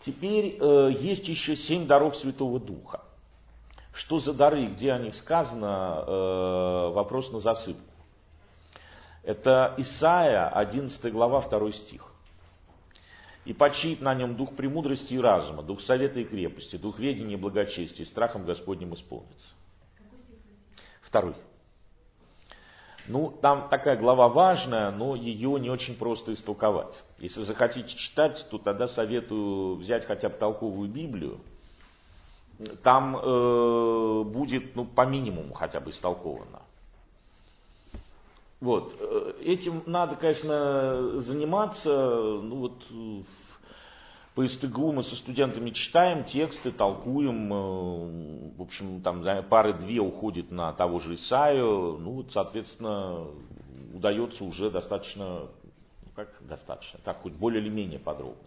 [0.00, 3.02] Теперь э, есть еще семь даров Святого Духа.
[3.92, 7.82] Что за дары, где о них сказано, э, вопрос на засыпку.
[9.22, 12.12] Это Исаия, 11 глава, 2 стих.
[13.46, 17.38] «И почиет на нем дух премудрости и разума, дух совета и крепости, дух ведения и
[17.38, 19.48] благочестия, и страхом Господним исполнится».
[21.02, 21.34] Второй.
[23.06, 27.02] Ну, там такая глава важная, но ее не очень просто истолковать.
[27.18, 31.38] Если захотите читать, то тогда советую взять хотя бы толковую Библию.
[32.82, 36.62] Там э, будет, ну, по минимуму хотя бы истолковано.
[38.60, 38.94] Вот.
[38.98, 42.40] Э, этим надо, конечно, заниматься.
[42.42, 42.84] Ну, вот,
[44.34, 50.72] по СТГУ мы со студентами читаем тексты, толкуем, э, в общем, там пары-две уходит на
[50.72, 53.28] того же Исаю, ну, вот, соответственно,
[53.94, 58.42] удается уже достаточно, ну, как достаточно, так, хоть более или менее подробно.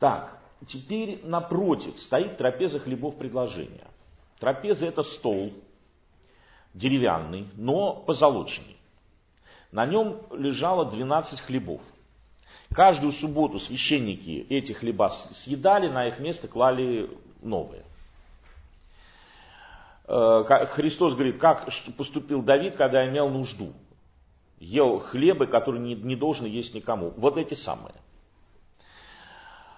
[0.00, 3.86] Так, теперь напротив стоит трапеза хлебов предложения.
[4.38, 5.50] Трапеза это стол,
[6.74, 8.76] деревянный, но позолоченный.
[9.72, 11.80] На нем лежало 12 хлебов–
[12.72, 15.10] Каждую субботу священники эти хлеба
[15.44, 17.10] съедали, на их место клали
[17.40, 17.82] новые.
[20.06, 21.66] Э, Христос говорит, как
[21.96, 23.72] поступил Давид, когда имел нужду.
[24.58, 27.14] Ел хлебы, которые не, не должен есть никому.
[27.16, 27.94] Вот эти самые.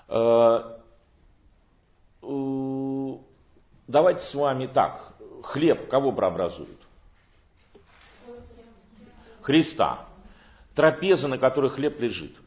[0.08, 0.78] Э,
[3.86, 5.14] давайте с вами так.
[5.44, 6.78] Хлеб кого прообразует?
[9.42, 10.06] Христа.
[10.74, 12.32] Трапеза, на которой хлеб лежит–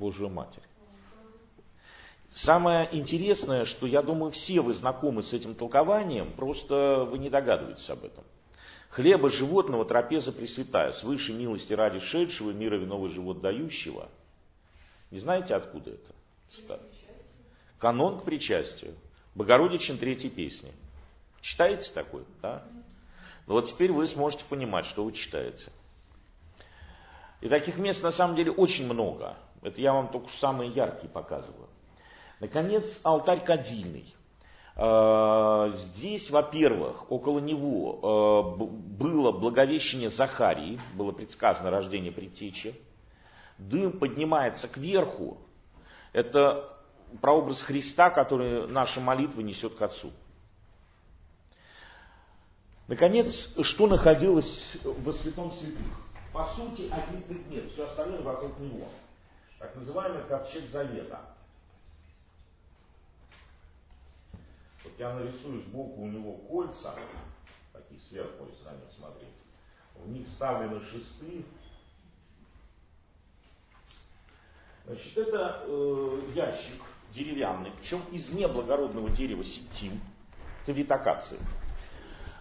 [0.00, 0.62] Божию Матерь.
[2.34, 7.88] Самое интересное, что я думаю, все вы знакомы с этим толкованием, просто вы не догадываетесь
[7.90, 8.24] об этом.
[8.88, 14.08] Хлеба животного трапеза пресвятая, свыше милости ради шедшего, мира виновый живот дающего.
[15.10, 16.14] Не знаете, откуда это?
[17.78, 18.94] Канон к причастию.
[19.34, 20.72] Богородичин третьей песни.
[21.40, 22.24] Читаете такой?
[22.42, 22.64] Да?
[23.46, 25.70] Ну вот теперь вы сможете понимать, что вы читаете.
[27.40, 29.36] И таких мест на самом деле очень много.
[29.62, 31.68] Это я вам только самые яркие показываю.
[32.40, 34.14] Наконец, алтарь кадильный.
[34.76, 38.64] Э, здесь, во-первых, около него э,
[38.96, 42.74] было благовещение Захарии, было предсказано рождение предтечи.
[43.58, 45.38] Дым поднимается кверху.
[46.14, 46.78] Это
[47.20, 50.10] прообраз Христа, который наша молитва несет к Отцу.
[52.88, 53.32] Наконец,
[53.62, 55.86] что находилось во святом святых?
[56.32, 58.86] По сути, один предмет, все остальное вокруг него.
[59.60, 61.20] Так называемый ковчег завета.
[64.82, 66.94] Вот я нарисую сбоку у него кольца,
[67.70, 69.34] такие сверху, если на них смотреть.
[69.96, 71.44] В них вставлены шесты.
[74.86, 76.82] Значит, это э, ящик
[77.12, 80.00] деревянный, причем из неблагородного дерева септим,
[80.62, 81.38] это витакации.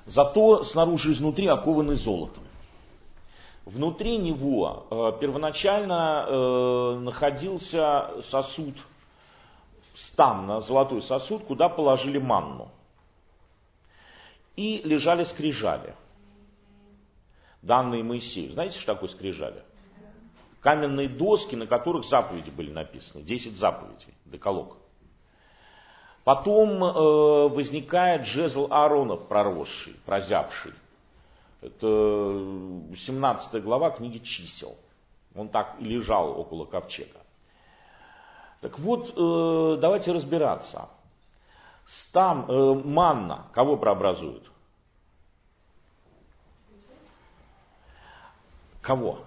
[0.05, 2.48] Зато снаружи и изнутри окованы золотом.
[3.69, 8.73] Внутри него э, первоначально э, находился сосуд
[10.07, 12.71] стамна, золотой сосуд, куда положили манну.
[14.55, 15.93] И лежали скрижали,
[17.61, 18.53] данные Моисею.
[18.53, 19.61] Знаете, что такое скрижали?
[20.61, 23.21] Каменные доски, на которых заповеди были написаны.
[23.21, 24.77] Десять заповедей, деколог.
[26.23, 30.73] Потом э, возникает жезл Ааронов проросший, прозябший.
[31.61, 31.85] Это
[32.95, 34.77] 17 глава книги чисел.
[35.35, 37.19] Он так и лежал около ковчега.
[38.61, 40.89] Так вот, э, давайте разбираться.
[41.85, 44.43] Стам, э, манна, кого прообразует?
[48.81, 49.19] Кого?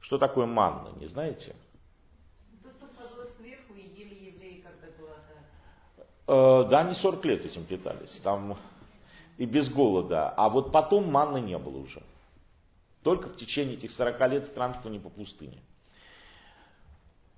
[0.00, 1.54] Что такое манна, не знаете?
[6.21, 6.21] Э,
[6.68, 8.56] да, они 40 лет этим питались, там
[9.36, 10.30] и без голода.
[10.30, 12.02] А вот потом манны не было уже.
[13.02, 15.58] Только в течение этих 40 лет странствования по пустыне.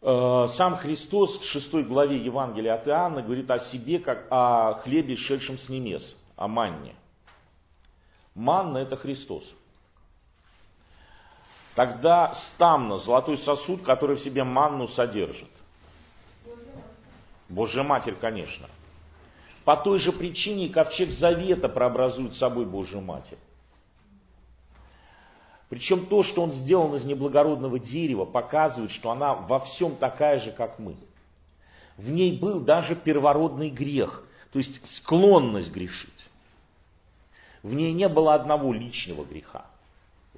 [0.02, 5.16] Э, сам Христос в 6 главе Евангелия от Иоанна говорит о себе, как о хлебе,
[5.16, 6.94] шедшем с небес, о манне.
[8.34, 9.44] Манна– это Христос.
[11.74, 15.48] Тогда стамна, золотой сосуд, который в себе манну содержит.
[17.48, 18.68] Божья Матерь, конечно.
[19.64, 23.38] По той же причине ковчег Завета прообразует собой Божью Матерь.
[25.70, 30.52] Причем то, что он сделан из неблагородного дерева, показывает, что она во всем такая же,
[30.52, 30.96] как мы.
[31.96, 36.10] В ней был даже первородный грех, то есть склонность грешить.
[37.62, 39.66] В ней не было одного личного греха.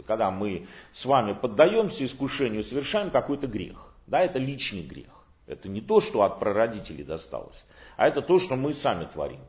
[0.06, 3.92] Когда мы с вами поддаемся искушению, совершаем какой-то грех.
[4.06, 5.25] Да, это личный грех.
[5.46, 7.62] Это не то, что от прародителей досталось,
[7.96, 9.40] а это то, что мы сами творим.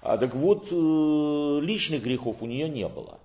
[0.00, 3.18] А, так вот, э, личных грехов у нее не было.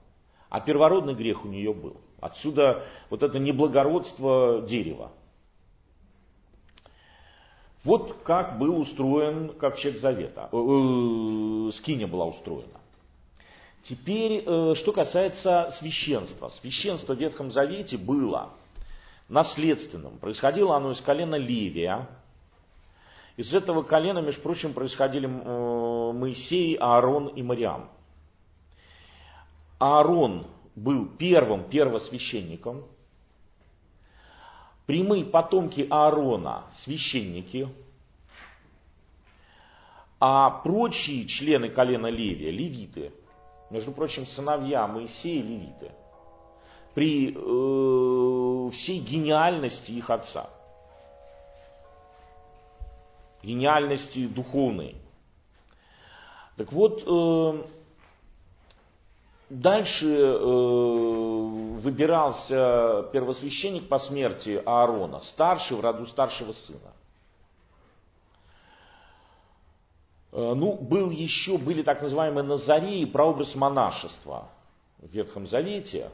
[0.49, 1.97] А первородный грех у нее был.
[2.19, 5.11] Отсюда вот это неблагородство дерева.
[7.84, 10.49] Вот как был устроен ковчег завета.
[10.51, 12.82] Э, э, скиня была устроена.
[13.84, 16.49] Теперь, э, что касается священства.
[16.61, 18.49] Священство в Ветхом Завете было
[19.30, 20.17] наследственным.
[20.19, 22.07] Происходило оно из колена Левия.
[23.36, 27.89] Из этого колена, между прочим, происходили э, Моисей, Аарон и Мариам.
[29.80, 32.86] Аарон был первым первосвященником.
[34.88, 37.67] Прямые потомки Аарона– священники.
[40.19, 43.11] А прочие члены колена Левия– левиты.
[43.69, 45.91] Между прочим, сыновья Моисея– левиты.
[46.97, 50.49] При э, всей гениальности их отца.
[53.43, 54.95] Гениальности духовной.
[56.55, 57.67] Так вот, э,
[59.51, 60.37] Дальше э,
[61.81, 66.93] выбирался первосвященник по смерти Аарона, старший в роду старшего сына.
[70.31, 74.49] Э, ну, был еще, были так называемые Назареи, прообраз монашества
[74.97, 76.09] в Ветхом Завете.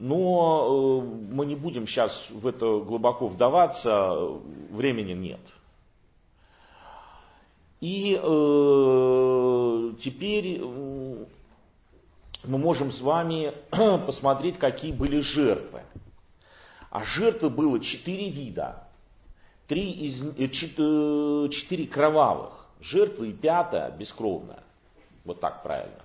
[0.00, 4.16] Но э, мы не будем сейчас в это глубоко вдаваться,
[4.70, 5.40] времени нет.
[7.82, 13.52] И э, теперь мы можем с вами
[14.06, 15.82] посмотреть, какие были жертвы.
[16.90, 18.84] А жертвы было четыре вида.
[19.68, 24.62] Три из, э, э, четыре кровавых жертвы и пятая бескровная.
[25.26, 26.00] Вот так правильно.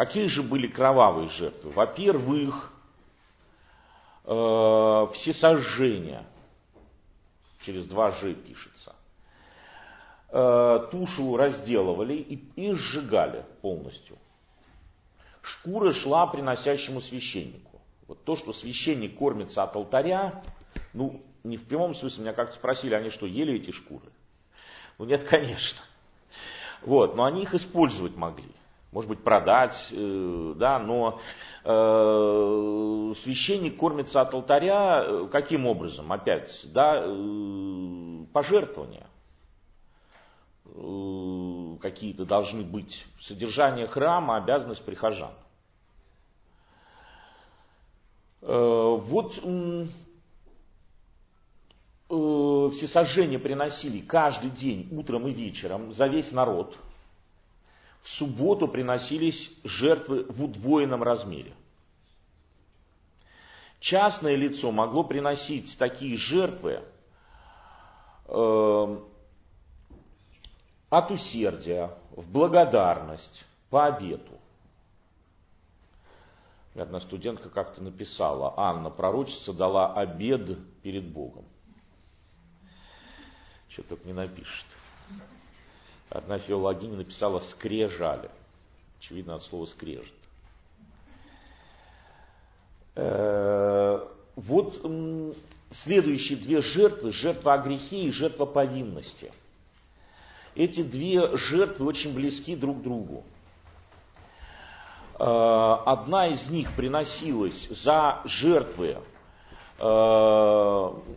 [0.00, 1.72] Какие же были кровавые жертвы?
[1.72, 2.72] Во-первых,
[4.24, 6.24] э, все сожжения.
[7.66, 8.96] Через два «ж» пишется.
[10.30, 14.16] Э, тушу разделывали и, и сжигали полностью.
[15.42, 17.78] Шкура шла приносящему священнику.
[18.08, 20.42] Вот то, что священник кормится от алтаря,
[20.94, 24.10] ну, не в прямом смысле, меня как-то спросили, они что, ели эти шкуры?
[24.96, 25.82] Ну, нет, конечно.
[26.80, 28.54] Вот, но они их использовать могли.
[28.92, 31.20] Может быть, продать, э, да, но
[31.62, 36.10] э, священник кормится от алтаря э, каким образом?
[36.12, 37.00] Опять, да,
[38.32, 39.06] пожертвования.
[41.80, 43.04] Какие-то должны быть.
[43.22, 45.32] Содержание храма, обязанность прихожан.
[48.40, 49.32] Вот
[52.08, 56.76] всесожжение приносили каждый день, утром и вечером, за весь народ.
[58.02, 61.54] В субботу приносились жертвы в удвоенном размере.
[63.80, 66.82] Частное лицо могло приносить такие жертвы
[70.90, 74.32] от усердия, в благодарность, по обету.
[76.74, 81.44] Одна студентка как-то написала, Анна, пророчица дала обед перед Богом.
[83.68, 84.66] Что только не напишет.
[86.10, 88.30] Одна филологиня написала скрежали.
[88.98, 90.12] Очевидно, от слова скрежет.
[92.96, 94.06] Э,
[94.36, 94.74] вот
[95.70, 99.32] следующие две жертвы, жертва о грехе и жертва повинности–
[100.54, 103.24] эти две жертвы очень близки друг к другу.
[105.18, 105.24] Э,
[105.86, 108.98] одна из них приносилась за жертвы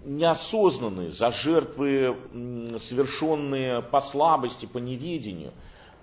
[0.05, 2.17] неосознанные, за жертвы,
[2.87, 5.51] совершенные по слабости, по неведению,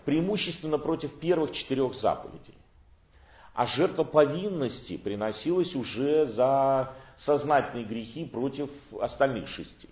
[0.05, 2.55] преимущественно против первых четырех заповедей.
[3.55, 6.93] А жертва повинности приносилась уже за
[7.25, 9.89] сознательные грехи против остальных шести.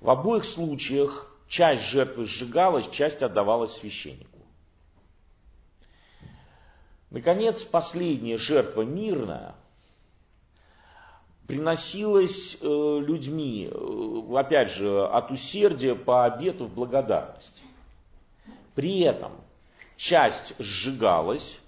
[0.00, 4.38] В обоих случаях Часть жертвы сжигалась, часть отдавалась священнику.
[7.10, 9.56] Наконец, последняя жертва мирная
[11.50, 17.62] приносилась э, людьми, э, опять же, от усердия по обету в благодарность.
[18.76, 19.32] При этом
[19.96, 21.58] часть сжигалась,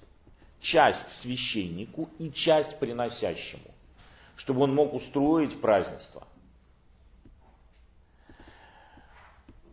[0.60, 3.74] часть священнику и часть приносящему,
[4.36, 6.28] чтобы он мог устроить празднество.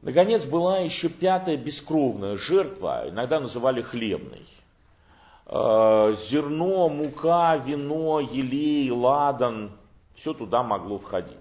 [0.01, 4.47] Наконец была еще пятая бескровная жертва, иногда называли хлебной.
[5.45, 9.78] Э, зерно, мука, вино, елей, ладан,
[10.20, 11.38] все туда могло входить.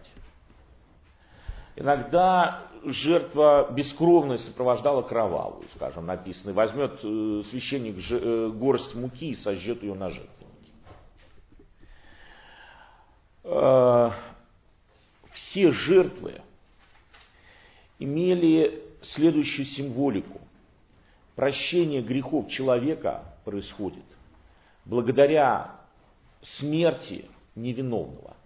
[1.76, 6.52] Иногда жертва бескровная сопровождала кровавую, скажем, написано.
[6.52, 10.38] Возьмет э, священник э, горсть муки и сожжет ее на жертвеннике.
[15.32, 16.42] Все жертвы
[17.98, 20.40] имели следующую символику.
[21.36, 24.04] Прощение грехов человека происходит
[24.84, 25.76] благодаря
[26.42, 28.36] смерти невиновного.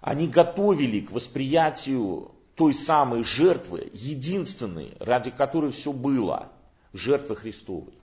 [0.00, 6.48] Они готовили к восприятию той самой жертвы, единственной, ради которой все было,
[6.92, 7.94] жертвы Христовой.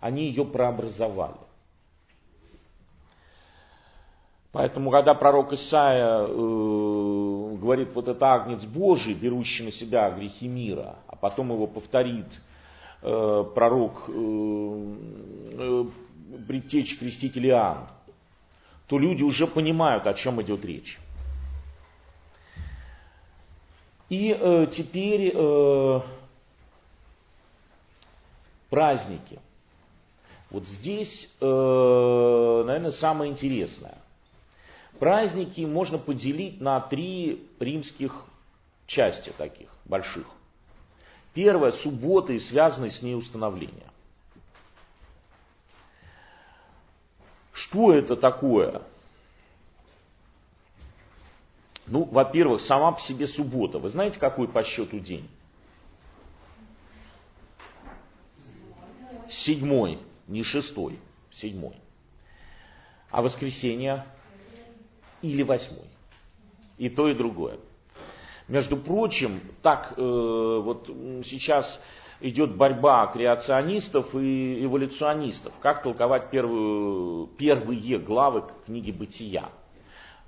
[0.00, 1.36] Они ее прообразовали.
[4.52, 10.96] Поэтому, когда пророк Исаия э, говорит, вот это агнец Божий, берущий на себя грехи мира,
[11.06, 12.26] а потом его повторит
[13.02, 14.94] э, пророк э,
[15.58, 15.84] э,
[16.46, 17.88] предтечь креститель Иоанн,
[18.86, 20.98] то люди уже понимают, о чем идет речь.
[24.08, 26.00] И э, теперь э,
[28.70, 29.38] праздники.
[30.50, 33.98] Вот здесь, э, наверное, самое интересное.
[34.98, 38.24] Праздники можно поделить на три римских
[38.86, 40.26] части таких больших.
[41.34, 43.86] Первая– суббота и связанные с ней установления.
[47.52, 48.82] Что это такое?
[51.88, 53.78] Ну, во-первых, сама по себе суббота.
[53.78, 55.28] Вы знаете, какой по счету день?
[59.30, 60.98] Седьмой, не шестой,
[61.30, 61.76] седьмой.
[63.10, 64.04] А воскресенье?
[65.22, 65.86] или восьмой.
[66.76, 67.58] И то, и другое.
[68.46, 70.86] Между прочим, так э, вот
[71.24, 71.80] сейчас
[72.20, 75.52] идет борьба креационистов и эволюционистов.
[75.60, 79.50] Как толковать первую, первые главы книги «Бытия»?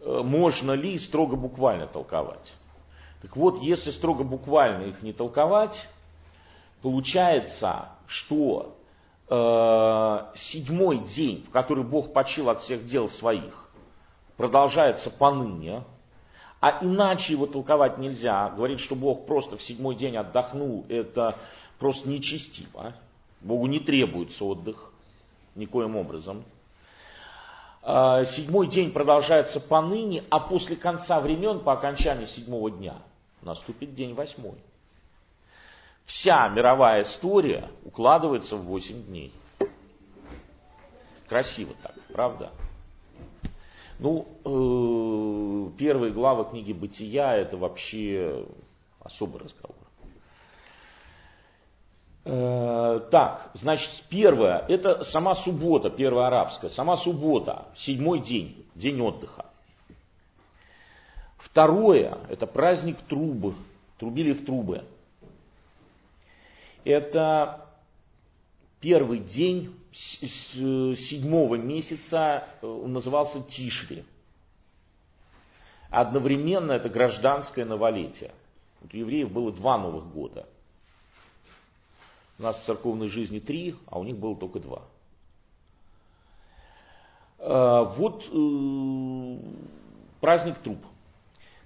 [0.03, 2.53] Э, можно ли строго буквально толковать?
[3.23, 5.77] Так вот, если строго буквально их не толковать,
[6.81, 8.77] получается, что
[9.29, 13.69] э, седьмой день, в который Бог почил от всех дел своих,
[14.37, 15.85] продолжается поныне,
[16.61, 18.51] а иначе его толковать нельзя.
[18.51, 21.37] Говорит, что Бог просто в седьмой день отдохнул, это
[21.79, 22.95] просто нечестиво.
[23.41, 24.93] Богу не требуется отдых
[25.55, 26.45] никоим образом.
[27.83, 32.97] А, седьмой день продолжается поныне, а после конца времен, по окончании седьмого дня,
[33.43, 34.59] наступит день восьмой.
[36.05, 39.33] Вся мировая история укладывается в восемь дней.
[41.29, 42.51] Красиво так, правда?
[43.99, 48.47] Ну, э, первые главы книги «Бытия» это вообще
[49.01, 49.77] особый разговор.
[52.25, 59.47] Э, так, значит, первое, это сама суббота, первая арабская, сама суббота, седьмой день, день отдыха.
[61.39, 63.55] Второе, это праздник трубы,
[63.99, 64.85] трубили в трубы.
[66.85, 67.67] Это
[68.81, 74.05] первый день седьмого месяца, э, назывался Тишри.
[75.89, 78.33] Одновременно это гражданское новолетие.
[78.81, 80.47] Вот у евреев было два новых года.
[82.41, 84.83] У нас в церковной жизни три, а у них было только два.
[87.39, 89.39] Э, вот э,
[90.23, 90.79] праздник труп.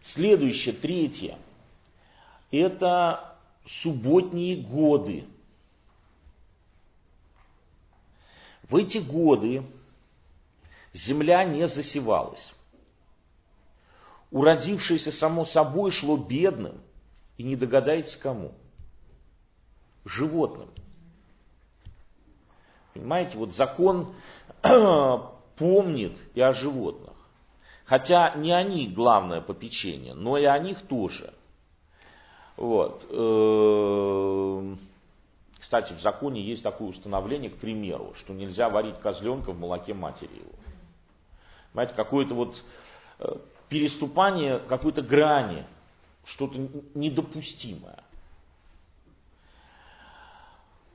[0.03, 1.39] Следующее, третье,
[2.51, 3.37] это
[3.85, 5.27] субботние годы.
[8.64, 9.62] В эти годы
[10.93, 12.53] земля не засевалась.
[14.33, 16.81] Уродившееся само собой шло бедным,
[17.37, 18.55] и не догадаетесь кому.
[20.05, 20.68] Животным.
[22.92, 24.14] Понимаете, вот закон
[25.57, 27.14] помнит и о животных.
[27.84, 31.34] Хотя не они главное попечение, но и о них тоже.
[32.57, 33.05] Вот.
[33.11, 34.78] Эм,
[35.59, 40.34] кстати, в законе есть такое установление, к примеру, что нельзя варить козленка в молоке матери
[40.34, 40.52] его.
[41.72, 42.62] Понимаете, какое-то вот
[43.18, 43.36] э,
[43.68, 45.66] переступание какой-то грани,
[46.24, 46.57] что-то
[46.94, 48.02] недопустимое.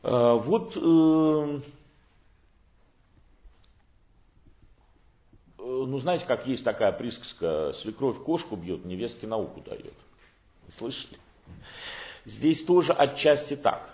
[0.04, 1.64] Э, вот эм,
[5.58, 9.93] ну знаете, как есть такая присказка, свекровь кошку бьет, невестке науку дает.
[10.78, 11.18] Слышали?
[12.26, 13.89] Здесь тоже отчасти так.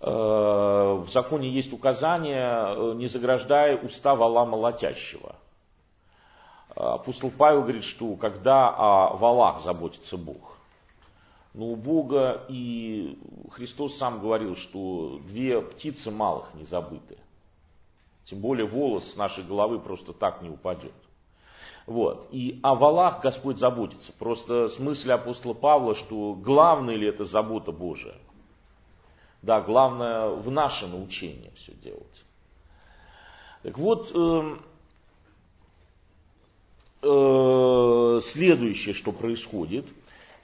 [0.00, 5.36] Э, в законе есть указание, э, не заграждая уста вала молотящего.
[6.76, 10.57] Апостол Павел говорит, что когда о валах заботится Бог.
[11.58, 13.18] Но у Бога и
[13.50, 17.18] Христос сам говорил, что две птицы малых не забыты.
[18.26, 20.94] Тем более волос с нашей головы просто так не упадет.
[21.84, 22.28] Вот.
[22.30, 24.12] И о валах Господь заботится.
[24.20, 28.14] Просто смысл апостола Павла, что главное ли это забота Божия?
[29.42, 32.24] Да, главное в наше научение все делать.
[33.64, 34.56] Так вот, э,
[37.02, 39.86] э, следующее, что происходит,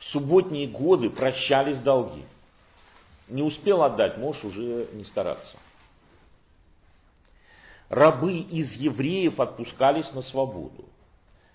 [0.04, 2.24] в субботние годы прощались долги.
[3.28, 5.56] Не успел отдать, можешь уже не стараться
[7.88, 10.84] рабы из евреев отпускались на свободу.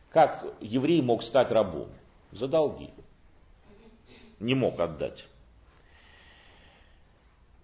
[0.09, 1.89] Как еврей мог стать рабом?
[2.31, 2.89] За долги.
[4.39, 5.25] Не мог отдать.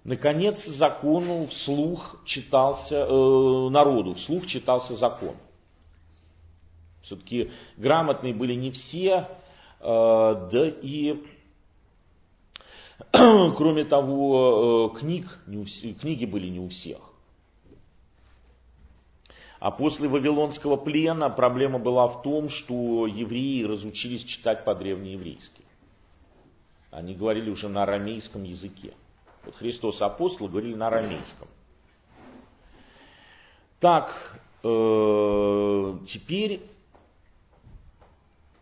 [0.04, 5.36] Наконец, закону вслух читался, э, народу вслух читался закон.
[7.04, 9.30] Все-таки грамотные были не все,
[9.86, 11.24] да и,
[13.12, 15.66] кроме того, э, книг, не у,
[16.00, 17.00] книги были не у всех.
[19.60, 25.64] А после Вавилонского плена проблема была в том, что евреи разучились читать по-древнееврейски.
[26.92, 28.94] Они говорили уже на арамейском языке.
[29.44, 31.48] Вот Христос апостол говорили на арамейском.
[33.80, 36.62] Так, э, теперь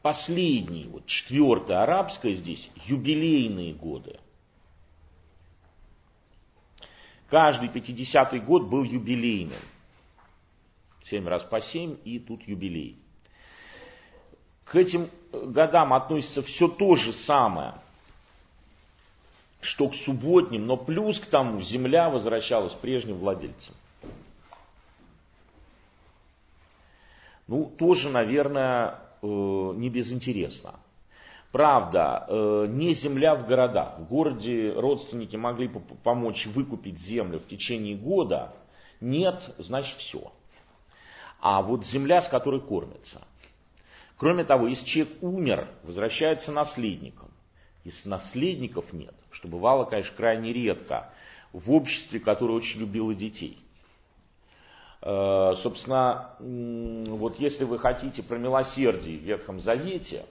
[0.03, 4.19] последний, вот четвертое арабское здесь, юбилейные годы.
[7.29, 9.61] Каждый 50-й год был юбилейным.
[11.05, 12.97] Семь раз по семь, и тут юбилей.
[14.65, 17.75] К этим годам относится все то же самое,
[19.61, 23.73] что к субботним, но плюс к тому земля возвращалась прежним владельцам.
[27.47, 30.79] Ну, тоже, наверное, э, не безинтересно.
[31.51, 33.99] Правда, э, не земля в городах.
[33.99, 35.69] В городе родственники могли
[36.03, 38.53] помочь выкупить землю в течение года.
[38.99, 40.31] Нет, значит все.
[41.39, 43.21] А вот земля, с которой кормятся.
[44.17, 47.29] Кроме того, если человек умер, возвращается наследником.
[47.83, 51.13] Если наследников нет, что бывало, конечно, крайне редко,
[51.51, 53.62] в обществе, которое очень любило детей.
[55.05, 60.25] Э, собственно, вот если вы хотите про милосердие в Ветхом Завете,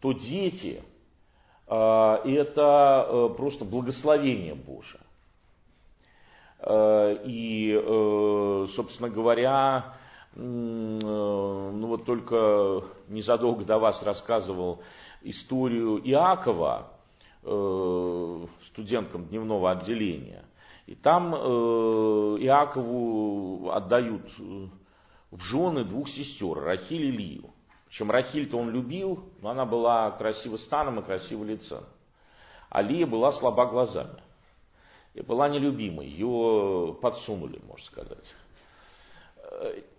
[0.00, 0.82] то дети
[1.66, 5.00] э, это э, просто благословение Божие.
[6.66, 7.78] И,
[8.74, 9.96] собственно говоря,
[10.34, 14.80] ну вот только незадолго до вас рассказывал
[15.20, 16.88] историю Иакова,
[18.68, 20.44] студенткам дневного отделения.
[20.86, 21.34] И там
[22.38, 27.50] Иакову отдают в жены двух сестер, Рахиль и Лию.
[27.86, 31.84] Причем Рахиль-то он любил, но она была красиво станом и красиво лицом.
[32.68, 34.20] А Лия была слаба глазами.
[35.14, 36.06] И была нелюбимой.
[36.08, 38.34] Ее подсунули, можно сказать.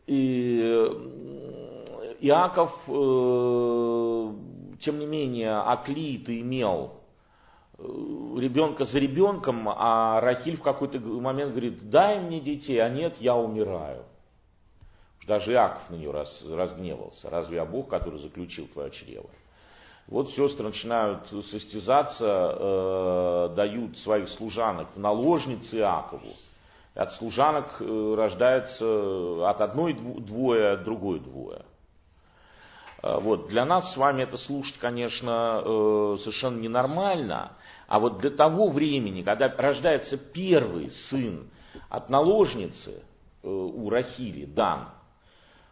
[0.07, 0.59] И
[2.19, 4.33] Иаков, э,
[4.81, 7.04] тем не менее, отлит и имел э,
[7.77, 13.35] ребенка за ребенком, а Рахиль в какой-то момент говорит, дай мне детей, а нет, я
[13.35, 14.03] умираю.
[15.27, 17.29] Даже Иаков на нее раз, разгневался.
[17.29, 19.29] Разве я Бог, который заключил твое чрево?
[20.07, 26.35] Вот сестры начинают состязаться, э, дают своих служанок в наложницы Иакову.
[26.93, 31.63] От служанок э, рождается от одной двое, от другой двое.
[33.01, 33.47] Э, вот.
[33.47, 37.53] Для нас с вами это слушать, конечно, э, совершенно ненормально.
[37.87, 41.49] А вот для того времени, когда рождается первый сын
[41.89, 43.03] от наложницы
[43.43, 44.89] э, у Рахили, Дан,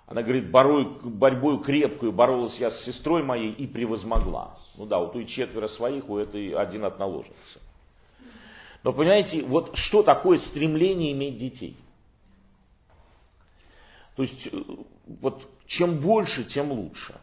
[0.05, 4.57] она говорит, борой, борьбой крепкую боролась я с сестрой моей и превозмогла.
[4.77, 7.59] Ну да, у той четверо своих, у этой один от наложницы.
[8.83, 11.77] Но понимаете, вот что такое стремление иметь детей?
[14.15, 14.61] То есть, э,
[15.19, 17.15] вот чем больше, тем лучше.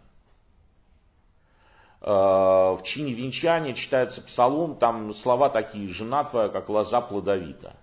[2.03, 7.74] Э, в чине венчания читается псалом, там слова такие, жена твоя, как лоза плодовита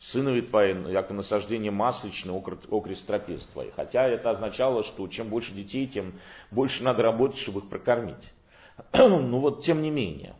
[0.00, 3.74] сынове твои, и насаждение масличное, окрест трапез твоих.
[3.74, 6.14] Хотя это означало, что чем больше детей, тем
[6.50, 8.32] больше надо работать, чтобы их прокормить.
[8.92, 10.34] ну вот, тем не менее.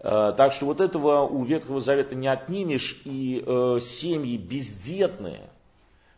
[0.00, 5.48] Э, так что вот этого у Ветхого Завета не отнимешь, и э, семьи бездетные,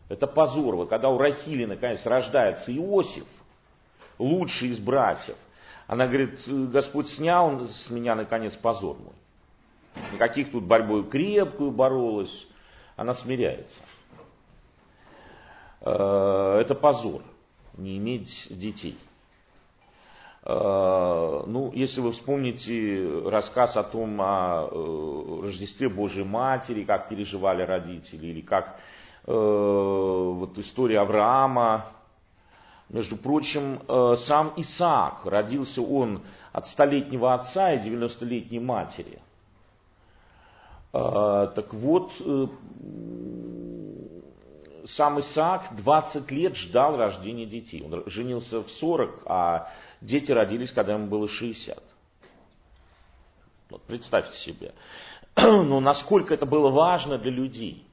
[0.09, 0.87] это позор.
[0.87, 3.27] Когда у Рахили наконец рождается Иосиф,
[4.21, 5.35] лучший из братьев,
[5.87, 9.13] она говорит, Господь снял с меня наконец позор мой.
[10.13, 12.47] Никаких тут борьбой крепкую боролась.
[12.95, 13.79] Она смиряется.
[15.81, 17.23] Э, это позор,
[17.77, 18.97] не иметь детей.
[20.43, 27.63] Э, ну, если вы вспомните рассказ о том, о э, Рождестве Божьей Матери, как переживали
[27.63, 28.79] родители, или как
[29.23, 31.85] вот история Авраама,
[32.91, 33.81] между прочим,
[34.25, 36.21] сам Исаак, родился он
[36.51, 39.19] от столетнего отца и 90-летней матери–
[40.93, 42.47] а, так вот, э,
[44.87, 47.81] сам Исаак 20 лет ждал рождения детей.
[47.83, 49.69] Он женился в 40, а
[50.01, 51.81] дети родились, когда ему было 60.
[53.69, 54.73] Вот представьте себе.
[55.37, 57.85] Но насколько это было важно для людей.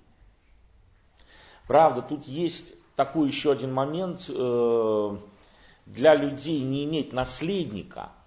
[1.68, 4.20] Правда, тут есть такой еще один момент.
[4.28, 5.16] Э,
[5.86, 8.12] для людей не иметь наследника–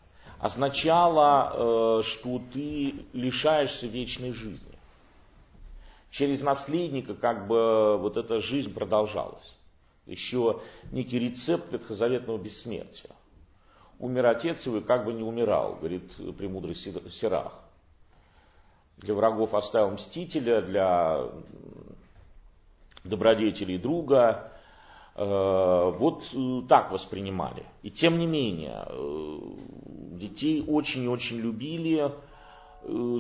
[0.42, 4.80] означало, э, что ты лишаешься вечной жизни.
[6.10, 9.56] Через наследника как бы вот эта жизнь продолжалась.
[10.08, 10.60] Еще
[10.92, 13.12] некий рецепт ветхозаветного бессмертия.
[14.00, 17.54] Умер отец его и как бы не умирал, говорит премудрый Сирах.
[18.98, 21.24] Для врагов оставил мстителя, для
[23.04, 24.51] добродетелей друга,
[25.16, 27.66] вот э, так воспринимали.
[27.84, 29.40] И тем не менее, э,
[30.18, 32.12] детей очень и очень любили,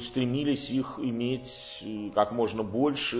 [0.09, 1.47] стремились их иметь
[2.15, 3.17] как можно больше.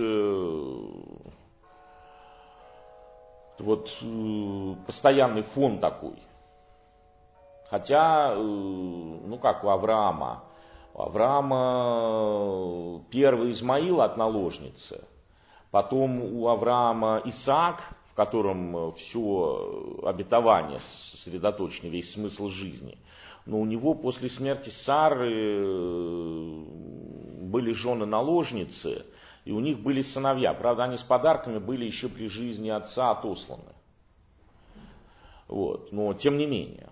[3.60, 3.88] Вот
[4.86, 6.20] постоянный фон такой.
[7.70, 10.42] Хотя, ну как у Авраама,
[10.94, 15.04] у Авраама первый Измаил от наложницы,
[15.70, 20.80] потом у Авраама Исаак, в котором э, все обетование
[21.12, 22.98] сосредоточено, весь смысл жизни.
[23.46, 26.64] Но у него после смерти Сары э,
[27.42, 29.06] были жены наложницы,
[29.46, 30.52] и у них были сыновья.
[30.52, 33.72] Правда, они с подарками были еще при жизни отца отосланы.
[35.48, 35.90] Вот.
[35.90, 36.90] Но тем не менее.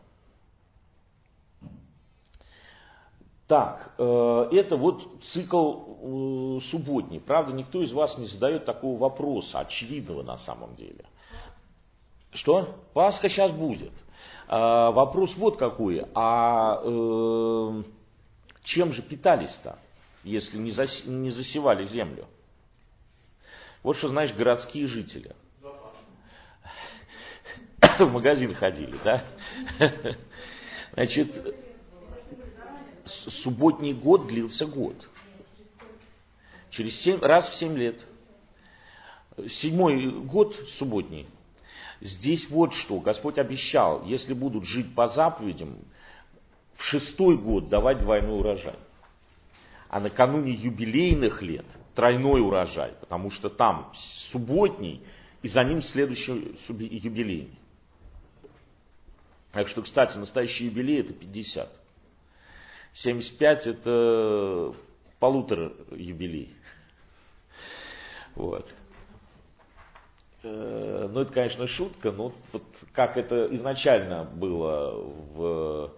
[3.50, 7.18] Так, э, это вот цикл э, субботний.
[7.18, 11.04] Правда, никто из вас не задает такого вопроса, очевидного на самом деле.
[12.32, 12.76] Что?
[12.94, 13.90] Пасха сейчас будет.
[14.46, 16.06] А, вопрос вот какой.
[16.14, 17.82] А э,
[18.62, 19.80] чем же питались-то,
[20.22, 22.26] если не, зас, не засевали землю?
[23.82, 25.34] Вот что, знаешь, городские жители.
[27.98, 29.24] В магазин ходили, да?
[30.92, 31.69] Значит,
[33.42, 34.96] субботний год длился год.
[36.70, 38.00] Через семь, раз в семь лет.
[39.60, 41.26] Седьмой год субботний.
[42.00, 43.00] Здесь вот что.
[43.00, 45.78] Господь обещал, если будут жить по заповедям,
[46.74, 48.76] в шестой год давать двойной урожай.
[49.88, 53.92] А накануне юбилейных лет тройной урожай, потому что там
[54.30, 55.02] субботний,
[55.42, 57.58] и за ним следующий юбилейный.
[59.52, 61.79] Так что, кстати, настоящий юбилей это 50.
[62.94, 64.74] 75 это
[65.18, 66.54] полутора юбилей.
[68.34, 68.72] Вот.
[70.42, 72.62] Э, ну, это, конечно, шутка, но вот
[72.92, 74.92] как это изначально было
[75.34, 75.92] в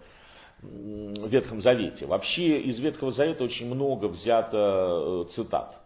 [0.61, 2.05] Ветхом Завете.
[2.05, 5.79] Вообще из Ветхого Завета очень много взято э, цитат.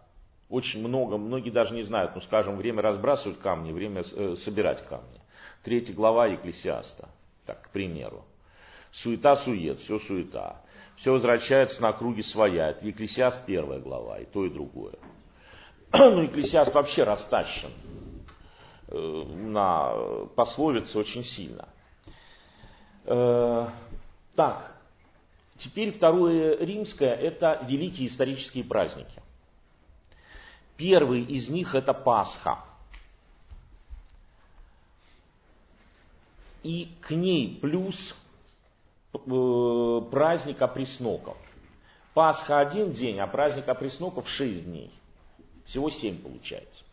[0.48, 5.20] Очень много, многие даже не знают, ну, скажем, время разбрасывать камни, время э, собирать камни.
[5.62, 7.08] Третья глава Екклесиаста,
[7.44, 8.24] так, к примеру.
[8.92, 10.62] Суета-сует, все суета
[10.98, 12.70] все возвращается на круги своя.
[12.70, 14.94] Это Екклесиаст первая глава, и то, и другое.
[15.92, 17.70] Ну, Екклесиаст вообще растащен
[18.88, 21.68] э, на пословице очень сильно.
[23.04, 23.68] Э,
[24.34, 24.74] так,
[25.58, 29.22] теперь второе римское– это великие исторические праздники.
[30.76, 32.58] Первый из них– это Пасха.
[36.62, 37.96] И к ней плюс
[40.10, 41.36] праздник опресноков.
[42.14, 44.90] Пасха один день, а праздник опресноков шесть дней.
[45.66, 46.84] Всего семь получается.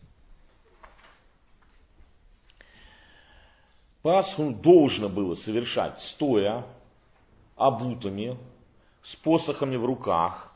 [4.02, 6.64] Пасху должно было совершать стоя,
[7.56, 8.38] обутыми,
[9.02, 10.52] с посохами в руках,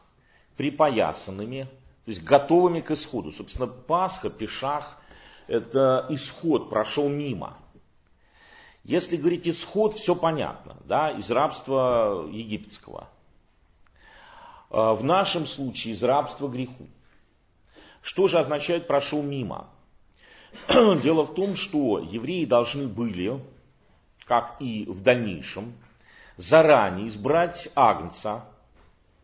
[0.57, 1.64] припоясанными,
[2.05, 3.33] то есть готовыми к исходу.
[3.33, 5.03] Собственно, Пасха, Пешах,
[5.49, 7.57] это исход прошел мимо–
[8.85, 13.09] если говорить исход, все понятно, да, из рабства египетского.
[14.70, 16.87] А, в нашем случае из рабства греху.
[18.03, 19.68] Что же означает прошел мимо?
[20.68, 23.41] Дело в том, что евреи должны были,
[24.24, 25.74] как и в дальнейшем,
[26.37, 28.47] заранее избрать агнца,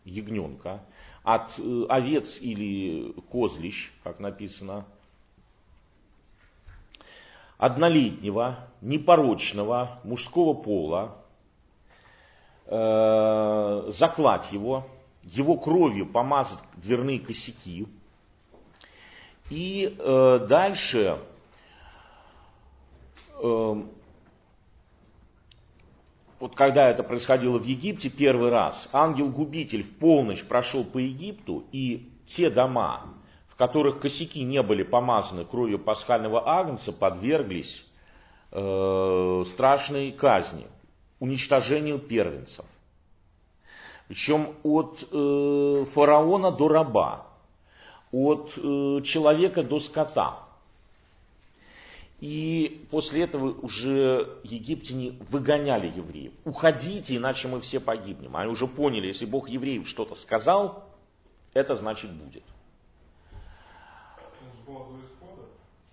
[0.05, 0.83] ягненка,
[1.23, 4.87] от э, овец или козлищ, как написано,
[7.59, 11.17] однолетнего, непорочного, мужского пола,
[12.67, 14.87] э, заклать его,
[15.23, 17.87] его кровью помазать дверные косяки.
[19.51, 21.19] И э, дальше
[23.43, 23.83] э,
[26.39, 32.11] вот когда это происходило в Египте первый раз, ангел-губитель в полночь прошел по Египту, и
[32.27, 33.15] те дома,
[33.57, 37.85] которых косяки не были помазаны кровью пасхального агнца, подверглись
[38.53, 40.67] э, страшной казни,
[41.21, 42.65] уничтожению первенцев.
[44.09, 47.27] Причем от э, фараона до раба,
[48.13, 50.43] от э, человека до скота.
[52.21, 56.33] И после этого уже египтяне выгоняли евреев.
[56.45, 58.37] Уходите, иначе мы все погибнем.
[58.37, 60.85] Они уже поняли, если Бог евреев что-то сказал,
[61.53, 62.43] это значит будет.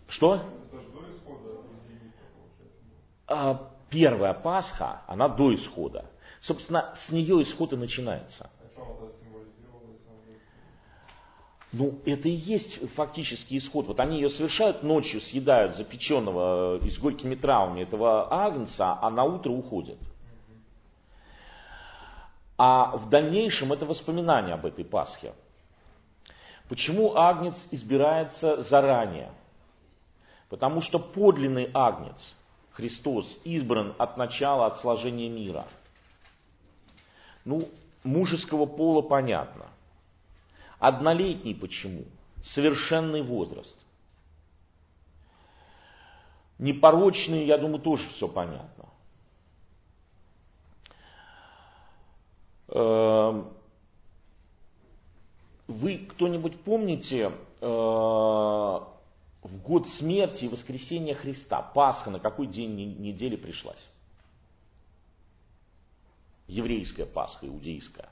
[0.08, 0.42] Что?
[3.28, 6.06] А, первая Пасха, она до исхода.
[6.42, 8.50] Собственно, с нее исход и начинается.
[11.72, 13.88] Ну, это и есть фактически исход.
[13.88, 19.24] Вот они ее совершают ночью, съедают запеченного и с горькими травмами этого агнца, а на
[19.24, 19.98] утро уходят.
[22.60, 25.34] А в дальнейшем это воспоминание об этой Пасхе.
[26.74, 29.32] Почему агнец избирается заранее?
[30.50, 32.34] Потому что подлинный агнец,
[32.72, 35.68] Христос, избран от начала, от сложения мира.
[37.46, 37.70] Ну,
[38.04, 39.68] мужеского пола понятно.
[40.80, 42.06] Однолетний почему?
[42.42, 43.78] Совершенный возраст.
[46.58, 48.90] Непорочный, я думаю, тоже все понятно.
[55.68, 63.36] Вы кто-нибудь помните э, в год смерти и воскресения Христа, Пасха, на какой день недели
[63.36, 63.88] пришлась?
[66.48, 68.10] Еврейская Пасха, иудейская.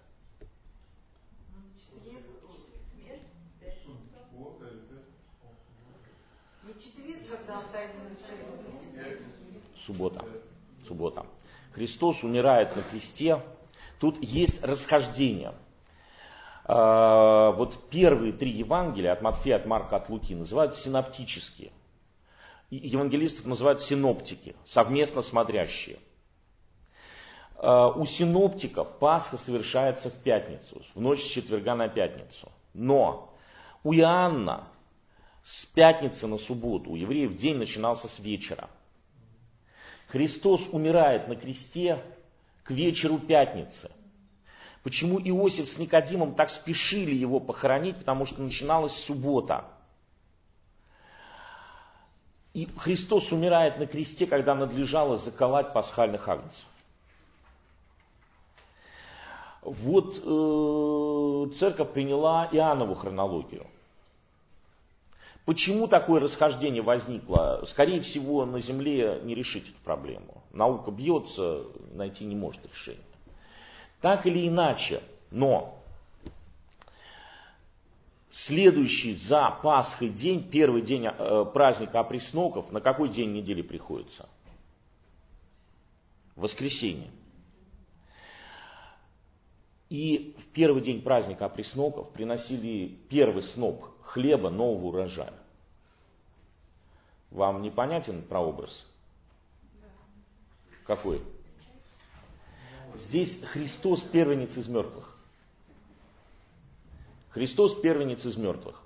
[9.86, 10.26] Суббота.
[10.88, 11.26] Суббота.
[11.74, 13.42] Христос умирает на кресте.
[14.00, 15.54] Тут есть расхождение.
[16.66, 21.72] А, Вот первые три Евангелия от Матфея, от Марка, от Луки называют синоптические.
[22.70, 26.00] Евангелистов называют синоптики, совместно смотрящие.
[27.58, 32.52] А, У синоптиков Пасха совершается в пятницу, в ночь с четверга на пятницу.
[32.74, 33.34] Но
[33.84, 34.68] у Иоанна
[35.44, 38.70] с пятницы на субботу, у евреев день начинался с вечера.
[40.08, 42.04] Христос умирает на кресте
[42.64, 43.92] к вечеру пятницы.
[44.84, 47.98] Почему Иосиф с Никодимом так спешили его похоронить?
[47.98, 49.66] Потому что начиналась суббота.
[52.54, 56.66] И Христос умирает на кресте, когда надлежало заколоть пасхальных агнцев.
[59.62, 63.68] Вот э, церковь приняла Иоаннову хронологию.
[65.46, 67.64] Почему такое расхождение возникло?
[67.70, 70.44] Скорее всего, на Земле не решить эту проблему.
[70.52, 71.64] Наука бьется,
[71.94, 73.11] найти не может решения.
[74.02, 75.80] Так или иначе, но
[78.32, 84.28] следующий за Пасхой день, первый день э, праздника опресноков, на какой день недели приходится?
[86.36, 87.12] Воскресенье.
[89.90, 95.34] И в первый день праздника опресноков приносили первый сноп хлеба нового урожая.
[97.30, 98.72] Вам непонятен прообраз?
[100.86, 101.22] Какой?
[102.96, 105.16] Здесь Христос первенец из мертвых.
[107.30, 108.82] Христос первенец из мертвых.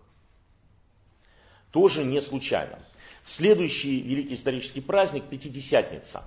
[1.71, 2.79] Тоже не случайно.
[3.25, 6.23] Следующий великий исторический праздник– Пятидесятница.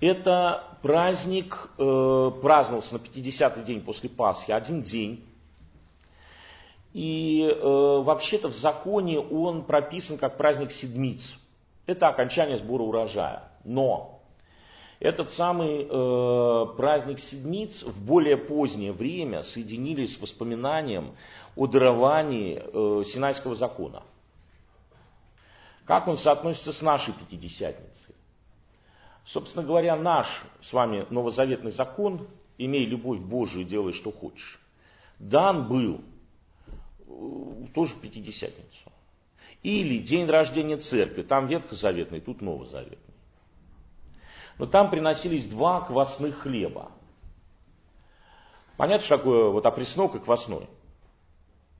[0.00, 5.24] Это праздник, э, праздновался на 50-й день после Пасхи, один день.
[6.92, 7.62] И э,
[8.02, 11.20] вообще-то в законе он прописан как праздник седмиц.
[11.86, 13.44] Это окончание сбора урожая.
[13.64, 14.11] Но
[15.02, 21.16] этот самый э, праздник Седмиц в более позднее время соединились с воспоминанием
[21.56, 24.04] о даровании э, Синайского закона.
[25.86, 28.14] Как он соотносится с нашей Пятидесятницей?
[29.26, 30.28] Собственно говоря, наш
[30.62, 34.60] с вами новозаветный закон, имей любовь Божию и делай, что хочешь,
[35.18, 36.00] дан был
[37.08, 38.92] э, тоже в Пятидесятницу.
[39.64, 43.11] Или день рождения церкви, там ветхозаветный, тут новозаветный.
[44.58, 46.90] Но там приносились два квасных хлеба.
[48.76, 50.68] Понятно, что такое вот опреснок и квасной?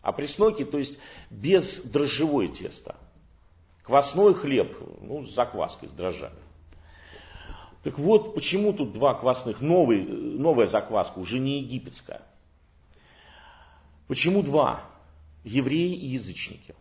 [0.03, 0.99] Опресноки, то есть
[1.31, 2.97] без дрожжевое тесто.
[3.85, 6.39] Квасной хлеб, ну, с закваской, с дрожжами.
[7.83, 12.23] Так вот, почему тут два квасных, новый, новая закваска, уже не египетская.
[14.07, 14.83] Почему два?
[15.45, 16.75] Евреи и язычники.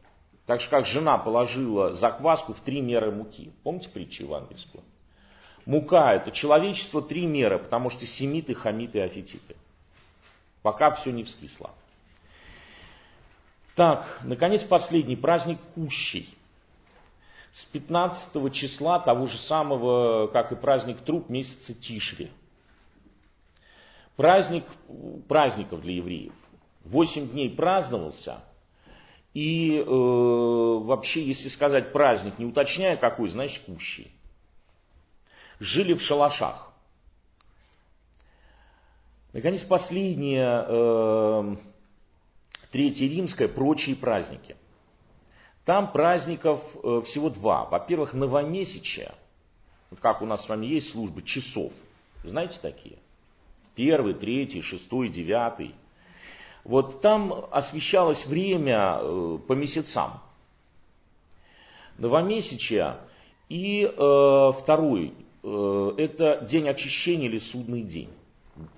[0.46, 3.52] Так же, как жена положила закваску в три меры муки.
[3.64, 4.84] Помните притчу евангельскую?
[5.66, 9.55] Мука– это человечество три меры, потому что семиты, хамиты и афетиты.
[10.62, 11.72] Пока все не вскисло.
[13.76, 16.30] Так, наконец, последний праздник Кущей.
[17.53, 22.32] С 15 числа того же самого, как и праздник труп, месяца Тишри.
[24.16, 24.66] Праздник
[25.28, 26.34] праздников для евреев.
[26.86, 28.43] Восемь дней праздновался.
[29.34, 34.12] И э, вообще, если сказать праздник, не уточняя какой, значит кущий
[35.62, 36.74] жили в шалашах.
[39.32, 41.55] Наконец, последнее, э,
[42.72, 44.55] Третье Римское, прочие праздники.
[45.66, 47.66] Там праздников э, всего два.
[47.66, 49.14] Во-первых, новомесячие,
[49.89, 51.72] вот как у нас с вами есть службы часов.
[52.24, 52.97] Знаете такие?
[53.76, 55.76] Первый, третий, шестой, девятый.
[56.64, 60.22] Вот там освещалось время э, по месяцам.
[61.97, 62.97] Новомесячие
[63.49, 65.14] и э, второй
[65.44, 68.10] это день очищения или судный день.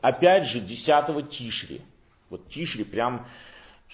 [0.02, 1.82] Опять же, 10 Тишри.
[2.30, 3.28] Вот Тишри прям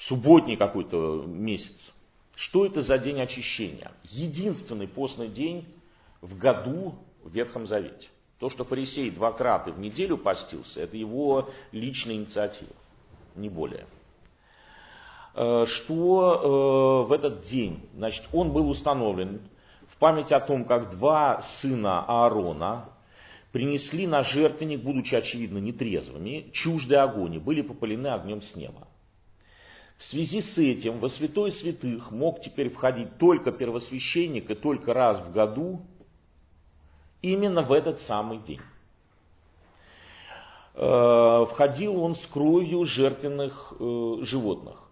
[0.08, 1.92] субботний какой-то месяц.
[2.36, 3.92] Что это за день очищения?
[4.04, 5.66] Единственный постный день
[6.22, 8.08] в году в Ветхом Завете.
[8.40, 12.72] То, что фарисей два крата в неделю постился, это его личная инициатива,
[13.36, 13.86] не более.
[15.36, 17.82] Э, что э, в этот день?
[17.96, 19.42] Значит, он был установлен
[20.00, 22.86] память о том, как два сына Аарона
[23.52, 28.88] принесли на жертвенник, будучи очевидно нетрезвыми, чуждые огонь были попалены огнем с неба.
[29.98, 35.22] В связи с этим во святой святых мог теперь входить только первосвященник и только раз
[35.22, 35.82] в году,
[37.22, 38.62] именно в этот самый день.
[40.76, 44.89] Э, входил он с кровью жертвенных э, животных.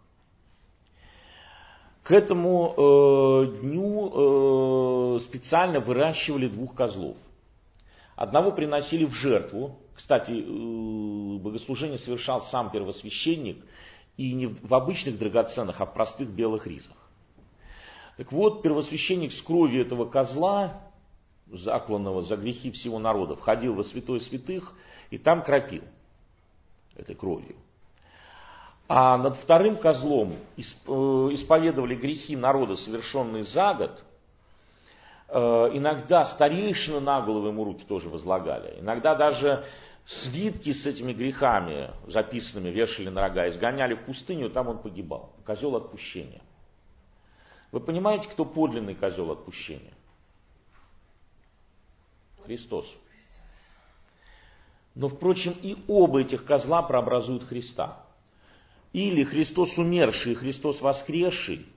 [2.07, 7.17] К этому э, дню э, специально выращивали двух козлов.
[8.15, 9.77] Одного приносили в жертву.
[9.93, 13.57] Кстати, э, богослужение совершал сам первосвященник,
[14.15, 16.95] и не в обычных драгоценных, а в простых белых ризах.
[18.15, 20.83] Так вот, первосвященник с кровью этого козла,
[21.47, 24.73] закланного за грехи всего народа, входил во святой святых
[25.09, 25.83] и там кропил
[26.95, 27.57] этой кровью.
[28.89, 34.03] А над вторым козлом э, исповедовали грехи народа, совершенные за год.
[35.27, 38.79] Э, иногда старейшины на голову ему руки тоже возлагали.
[38.79, 39.65] Иногда даже
[40.05, 45.33] свитки с этими грехами, записанными, вешали на рога, изгоняли в пустыню, там он погибал.
[45.45, 46.41] Козел отпущения.
[47.73, 49.93] Вы понимаете, кто подлинный козел отпущения?
[52.45, 52.85] Христос.
[54.95, 58.06] Но, впрочем, и оба этих козла прообразуют Христа.
[58.97, 61.67] Или Христос умерший, Христос воскресший,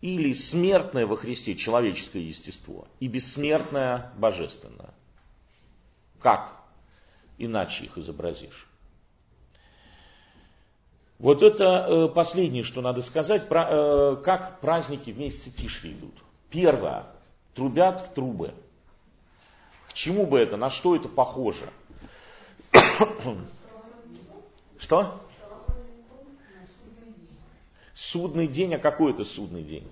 [0.00, 4.92] или смертное во Христе человеческое естество и бессмертное божественное.
[6.18, 6.56] Как
[7.38, 8.66] иначе их изобразишь?
[11.20, 15.52] Вот это э, последнее, что надо сказать, э, как праздники в месяце
[15.84, 16.14] идут.
[16.50, 17.06] Первое.
[17.54, 18.52] Трубят в трубы.
[19.90, 20.56] К чему бы это?
[20.56, 21.70] На что это похоже?
[24.80, 25.25] Что?
[27.96, 29.90] Судный день, а какой это судный день?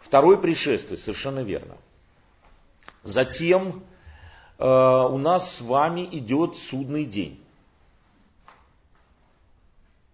[0.00, 1.76] Второе пришествие, совершенно верно.
[3.02, 3.84] Затем
[4.58, 7.42] э, у нас с вами идет судный день.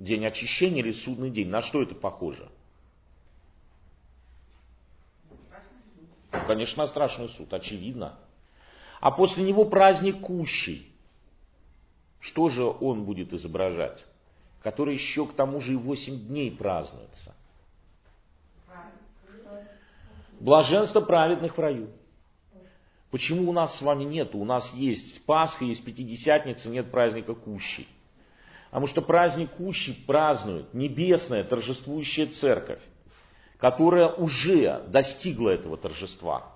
[0.00, 1.48] День очищения или судный день.
[1.48, 2.48] На что это похоже?
[6.30, 8.18] Конечно, страшный суд, очевидно.
[9.00, 10.87] А после него праздник кущий.
[12.20, 14.04] Что же он будет изображать?
[14.62, 17.34] Который еще к тому же и восемь дней празднуется.
[20.40, 21.88] Блаженство праведных в раю.
[23.10, 24.34] Почему у нас с вами нет?
[24.34, 27.88] У нас есть Пасха, есть Пятидесятница, нет праздника Кущей.
[28.66, 32.82] Потому что праздник Кущей празднует небесная торжествующая церковь,
[33.56, 36.52] которая уже достигла этого торжества.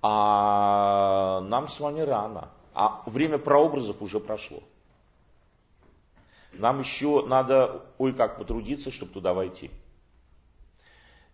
[0.00, 2.50] А нам с вами рано.
[2.80, 4.62] А время прообразов уже прошло.
[6.52, 9.72] Нам еще надо, ой, как потрудиться, чтобы туда войти.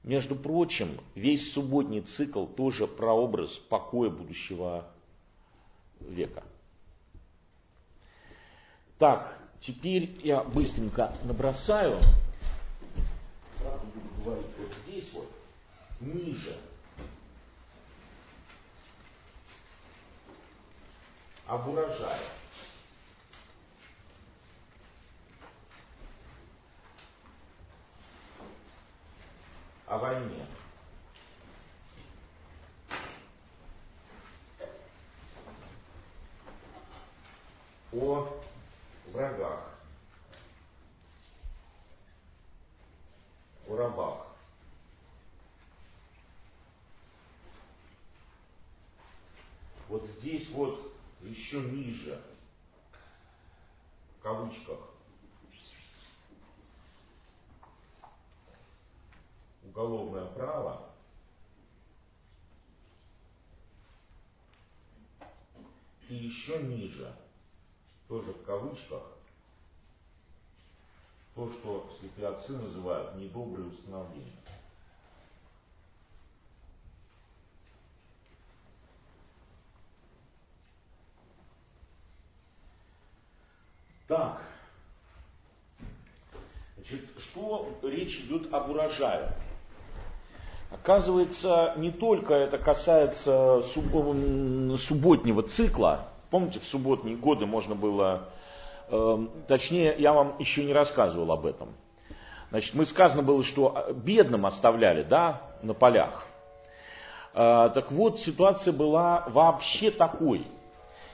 [0.02, 4.86] Между прочим, весь субботний цикл тоже прообраз покоя будущего
[6.00, 6.44] века.
[8.98, 12.00] Так, теперь я быстренько набросаю.
[13.58, 15.28] Сразу буду говорить вот здесь вот,
[16.00, 16.56] ниже.
[21.46, 22.30] Об урожае.
[29.94, 30.44] о войне.
[37.92, 38.42] О
[39.12, 39.70] врагах,
[43.68, 44.26] о рабах.
[49.88, 50.83] Вот здесь вот
[51.54, 52.20] еще ниже,
[54.18, 54.78] в кавычках,
[59.62, 60.90] уголовное право.
[66.08, 67.14] И еще ниже,
[68.08, 69.02] тоже в кавычках,
[71.34, 74.42] то, что святые отцы называют недобрые установления.
[84.06, 84.38] Так,
[86.76, 89.32] значит, что речь идет об урожае?
[90.70, 96.08] Оказывается, не только это касается субботнего цикла.
[96.30, 98.28] Помните, в субботние годы можно было,
[98.90, 101.70] э, точнее, я вам еще не рассказывал об этом.
[102.50, 106.26] Значит, мы сказано было, что бедным оставляли, да, на полях.
[107.32, 110.46] Э, так вот, ситуация была вообще такой.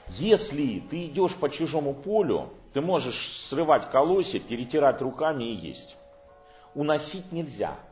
[0.09, 5.97] Если ты идешь по чужому полю, ты можешь срывать колосья, перетирать руками и есть.
[6.75, 7.75] Уносить нельзя–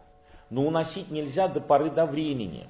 [0.50, 2.68] но уносить нельзя до поры до времени,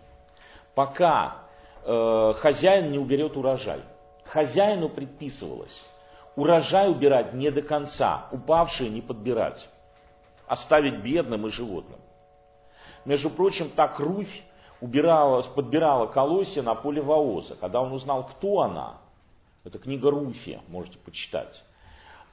[0.75, 1.37] пока
[1.85, 3.83] э, хозяин не уберет урожай.
[4.25, 5.77] Хозяину предписывалось
[6.37, 9.69] урожай убирать не до конца, упавшие не подбирать,
[10.47, 11.99] оставить бедным и животным.
[13.05, 14.43] Между прочим, так Руфь
[14.81, 17.57] убирала, подбирала колосья на поле Вооза.
[17.57, 18.99] Когда он узнал, кто она,
[19.65, 21.63] это книга Руфи, можете почитать,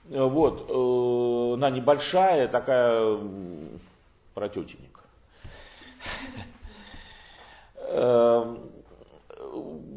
[0.09, 3.17] Вот, э, она небольшая, такая
[4.33, 5.03] про тетенек.
[7.87, 8.55] Э,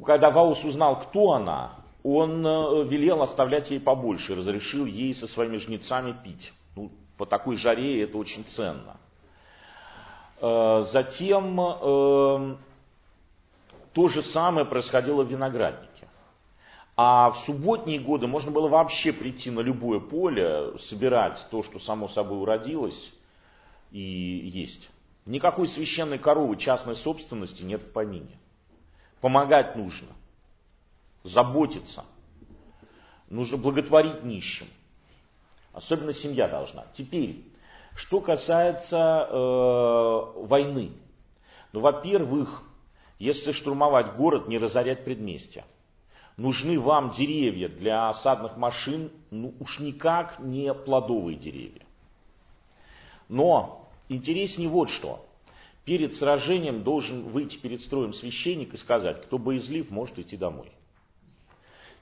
[0.07, 1.73] когда Ваус узнал, кто она,
[2.03, 6.53] он э, велел оставлять ей побольше, разрешил ей со своими жнецами пить.
[6.75, 8.97] Ну, по такой жаре это очень ценно.
[10.41, 12.57] Э, затем э,
[13.93, 15.88] то же самое происходило в винограднике.
[17.01, 22.09] А в субботние годы можно было вообще прийти на любое поле, собирать то, что само
[22.09, 23.13] собой уродилось,
[23.93, 24.91] и есть.
[25.25, 28.37] Никакой священной коровы частной собственности нет в помине.
[29.21, 30.09] Помогать нужно,
[31.23, 32.05] заботиться,
[33.31, 34.67] нужно благотворить нищим.
[35.73, 36.87] Особенно семья должна.
[36.95, 37.45] Теперь,
[37.95, 40.91] что касается э, войны.
[41.73, 42.61] Ну, во-первых,
[43.21, 45.65] если штурмовать город, не разорять предместья.
[46.39, 51.83] Нужны вам деревья для осадных машин, ну уж никак не плодовые деревья.
[53.29, 55.27] Но интереснее вот что.
[55.85, 60.71] Перед сражением должен выйти перед строем священник и сказать, кто боязлив, может идти домой.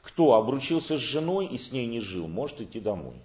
[0.03, 3.17] Кто обручился с женой и с ней не жил, может идти домой.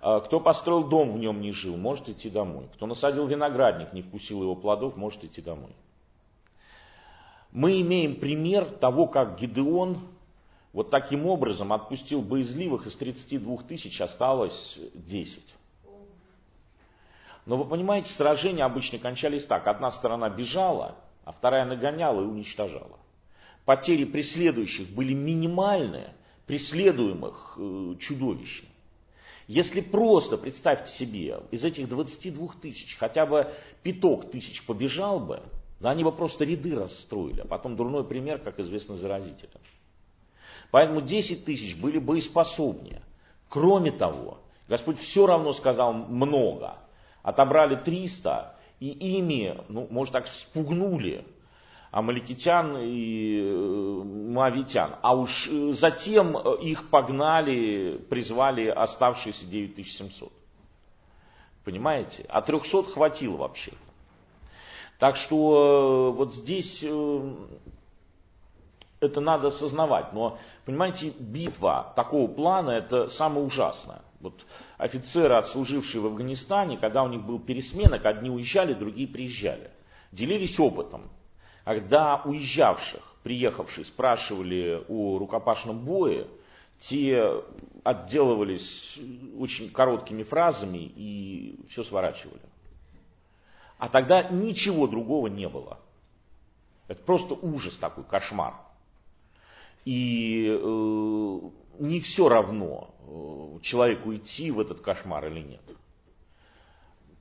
[0.00, 2.68] А кто построил дом, в нем не жил, может идти домой.
[2.74, 5.72] Кто насадил виноградник, не вкусил его плодов, может идти домой.
[7.52, 9.98] Мы имеем пример того, как Гидеон
[10.72, 15.42] вот таким образом отпустил боязливых, из 32 тысяч осталось 10.
[17.46, 19.66] Но вы понимаете, сражения обычно кончались так.
[19.66, 22.98] Одна сторона бежала, а вторая нагоняла и уничтожала.
[23.64, 26.12] Потери преследующих были минимальные,
[26.46, 28.70] преследуемых э, чудовищные.
[29.46, 33.50] Если просто, представьте себе, из этих 22 тысяч хотя бы
[33.82, 35.42] пяток тысяч побежал бы,
[35.80, 39.60] да они бы просто ряды расстроили, а потом дурной пример, как известно, заразителен.
[40.70, 43.02] Поэтому 10 тысяч были боеспособнее.
[43.48, 44.38] Кроме того,
[44.68, 46.76] Господь все равно сказал много–
[47.28, 48.88] отобрали 300 и
[49.18, 51.24] ими, ну, может так, спугнули
[51.90, 54.96] амаликитян и э, моавитян.
[55.02, 60.32] А уж э, затем э, их погнали, призвали оставшиеся 9700.
[61.64, 62.24] Понимаете?
[62.28, 63.72] А 300 хватило вообще.
[64.98, 66.82] Так что вот здесь
[69.00, 70.12] это надо осознавать.
[70.12, 74.02] Но, понимаете, битва такого плана это самое ужасное.
[74.20, 74.34] Вот
[74.76, 79.70] офицеры, отслужившие в Афганистане, когда у них был пересменок, одни уезжали, другие приезжали.
[80.10, 81.02] Делились опытом.
[81.64, 86.26] Когда уезжавших, приехавших, спрашивали о рукопашном бое,
[86.88, 87.42] те
[87.84, 88.98] отделывались
[89.38, 92.40] очень короткими фразами и все сворачивали.
[93.78, 95.78] А тогда ничего другого не было.
[96.88, 98.54] Это просто ужас такой, кошмар.
[99.84, 101.40] И э,
[101.78, 105.62] не все равно э, человеку идти в этот кошмар или нет.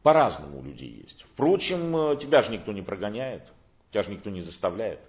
[0.02, 1.24] По-разному у людей есть.
[1.34, 3.44] Впрочем, э, тебя же никто не прогоняет,
[3.92, 5.00] тебя же никто не заставляет.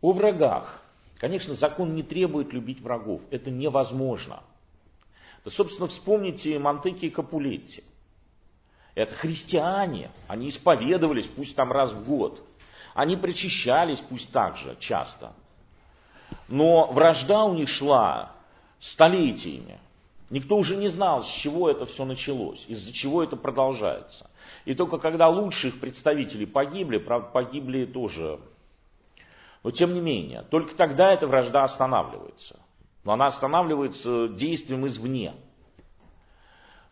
[0.00, 0.82] О врагах.
[1.18, 3.20] Конечно, закон не требует любить врагов.
[3.30, 4.42] Это невозможно.
[5.44, 7.84] Да, собственно, вспомните Монтеки и Капулетти.
[8.96, 10.10] Это христиане.
[10.26, 12.42] Они исповедовались, пусть там раз в год.
[12.94, 15.34] Они причащались, пусть так же, часто.
[16.48, 18.32] Но вражда у них шла
[18.80, 19.78] столетиями.
[20.30, 24.28] Никто уже не знал, с чего это все началось, из-за чего это продолжается.
[24.64, 28.40] И только когда лучших представителей погибли, правда, погибли тоже,
[29.62, 32.58] но тем не менее, только тогда эта вражда останавливается.
[33.04, 35.34] Но она останавливается действием извне.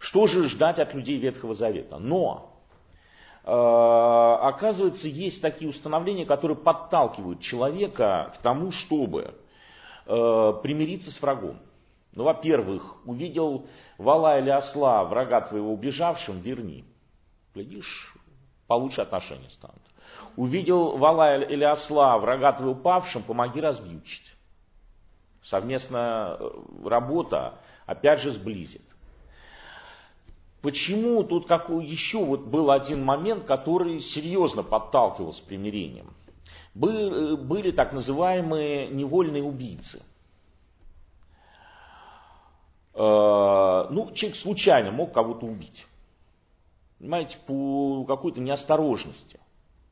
[0.05, 1.98] Что же ждать от людей Ветхого Завета?
[1.98, 2.55] Но
[3.47, 9.35] Э, оказывается, есть такие установления, которые подталкивают человека к тому, чтобы
[10.06, 11.59] э, примириться с врагом.
[12.14, 13.66] Ну, во-первых, увидел
[13.98, 16.85] вала или осла врага твоего убежавшим, верни.
[17.55, 18.16] Глядишь,
[18.66, 19.82] получше отношения станут.
[20.36, 24.35] Увидел вала или осла врага твоего павшим, помоги развьючить.
[25.43, 26.51] Совместная э,
[26.86, 28.81] работа, опять же, сблизит.
[30.65, 36.15] Почему тут какой еще вот был один момент, который серьезно подталкивал с примирением?
[36.74, 40.03] Были, были так называемые невольные убийцы.
[42.95, 45.86] Э, ну, человек случайно мог кого-то убить.
[46.99, 49.39] Понимаете, по какой-то неосторожности.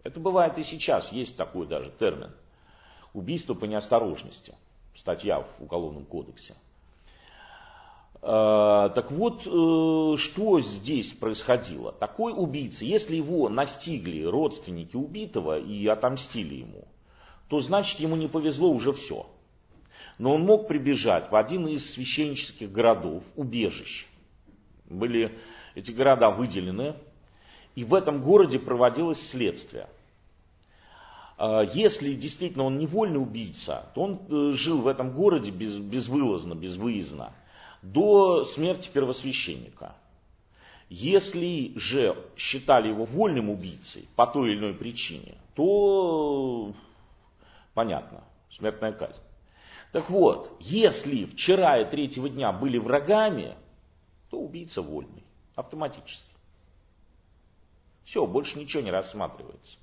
[0.02, 2.30] Это бывает и сейчас, есть такой даже термин.
[3.12, 4.54] Убийство по неосторожности.
[4.96, 6.54] Статья в Уголовном кодексе.
[8.22, 11.92] Э, так вот, э, что здесь происходило?
[11.92, 16.84] Такой убийца, если его настигли родственники убитого и отомстили ему,
[17.48, 19.26] то значит ему не повезло уже все.
[20.18, 24.06] Но он мог прибежать в один из священнических городов, убежищ.
[24.88, 25.36] Были
[25.74, 26.94] эти города выделены,
[27.74, 29.88] и в этом городе проводилось следствие.
[31.38, 36.54] А, если действительно он невольный убийца, то он э, жил в этом городе без, безвылазно,
[36.54, 37.32] безвыездно,
[37.82, 39.96] до смерти первосвященника.
[40.88, 46.72] Если же считали его вольным убийцей по той или иной причине, то
[47.74, 49.22] понятно, смертная казнь.
[49.90, 53.54] Так вот, если вчера и третьего дня были врагами,
[54.30, 56.32] то убийца вольный, автоматически.
[58.04, 59.78] Все, больше ничего не рассматривается.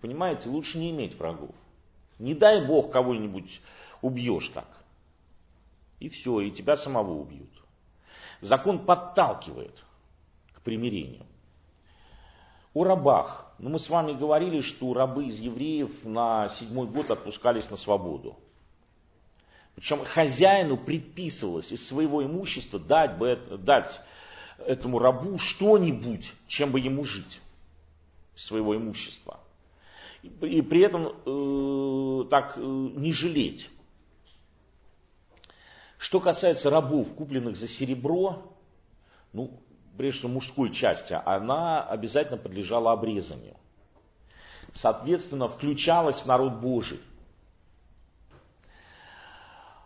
[0.00, 1.54] Понимаете, лучше не иметь врагов.
[2.18, 3.60] Не дай Бог кого-нибудь
[4.02, 4.79] убьешь так.
[6.00, 7.50] И все, и тебя самого убьют.
[8.40, 9.84] Закон подталкивает
[10.54, 11.26] к примирению.
[12.72, 13.54] О рабах.
[13.58, 18.36] Ну, мы с вами говорили, что рабы из евреев на седьмой год отпускались на свободу.
[19.74, 24.00] Причем хозяину предписывалось из своего имущества дать, бы, дать
[24.58, 27.40] этому рабу что-нибудь, чем бы ему жить.
[28.36, 29.40] Своего имущества.
[30.22, 33.68] И при этом э, так э, не жалеть.
[36.10, 38.42] Что касается рабов, купленных за серебро,
[39.32, 39.60] ну,
[39.96, 43.54] прежде всего мужской части, она обязательно подлежала обрезанию.
[44.74, 46.98] Соответственно, включалась в народ Божий.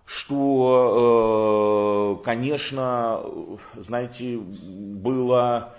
[0.06, 3.22] Что, э, конечно,
[3.74, 5.74] знаете, было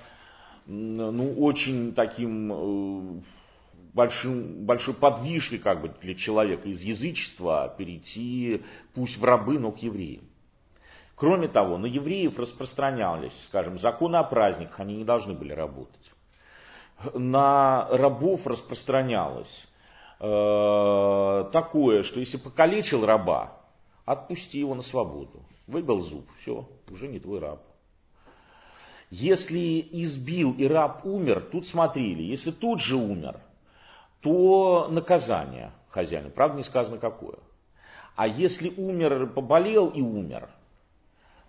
[0.68, 3.22] ну, очень таким э,
[3.96, 8.62] большим, большой подвижкой как бы для человека из язычества перейти
[8.94, 10.22] пусть в рабы, но к евреям.
[11.16, 16.12] Кроме того, на евреев распространялись, скажем, законы о праздниках, они не должны были работать.
[17.14, 19.68] На рабов распространялось
[20.20, 23.58] э, такое, что если покалечил раба,
[24.06, 25.44] отпусти его на свободу.
[25.68, 27.62] Выбил зуб, все, уже не твой раб.
[29.10, 33.40] Если избил и раб умер, тут смотрели, если тут же умер,
[34.22, 36.30] то наказание хозяину.
[36.32, 37.38] Правда, не сказано какое.
[38.16, 40.50] А если умер, поболел и умер,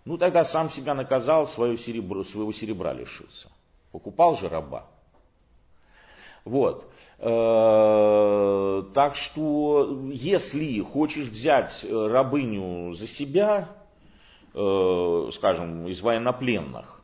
[0.07, 3.49] ну тогда сам себя наказал, свое серебро, своего серебра лишился.
[3.91, 4.87] Покупал же раба.
[6.45, 6.87] Вот.
[7.19, 13.69] Э, так что, если хочешь взять рабыню за себя,
[14.55, 17.03] э, скажем, из военнопленных,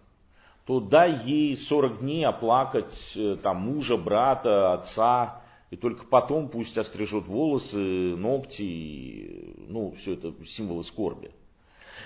[0.65, 6.79] то дай ей 40 дней оплакать э, там, мужа, брата, отца, и только потом пусть
[6.79, 11.33] острижет волосы, ногти, ну, все это символы скорби.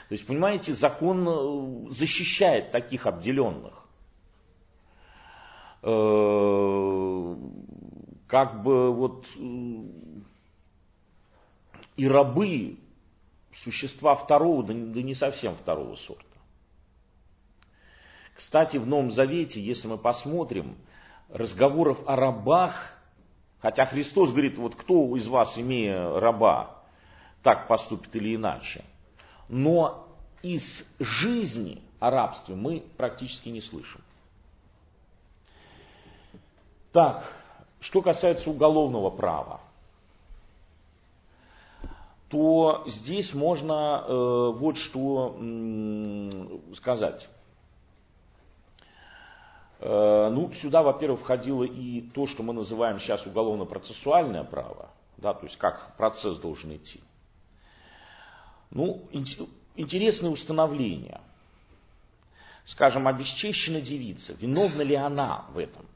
[0.09, 3.75] То есть, понимаете, закон э, защищает таких обделенных.
[5.83, 7.37] Э,
[8.29, 9.41] как бы вот э,
[11.97, 12.79] и рабы,
[13.65, 16.25] существа второго, да не совсем второго сорта.
[18.37, 20.77] Кстати, в Новом Завете, если мы посмотрим,
[21.31, 22.93] разговоров о рабах,
[23.59, 26.85] хотя Христос говорит, вот кто из вас, имея раба,
[27.43, 28.85] так поступит или иначе–
[29.49, 30.07] но
[30.43, 30.63] из
[30.99, 34.01] жизни о рабстве мы практически не слышим.
[36.93, 37.31] Так,
[37.81, 39.61] что касается уголовного права,
[42.29, 47.29] то здесь можно э, вот что э, сказать.
[49.79, 55.47] Э, ну, сюда, во-первых, входило и то, что мы называем сейчас уголовно-процессуальное право, да, то
[55.47, 57.01] есть как процесс должен идти.
[58.77, 59.01] Ну,
[59.75, 61.23] интересное установление.
[62.67, 65.87] Скажем, обесчещена девица, виновна ли она в этом?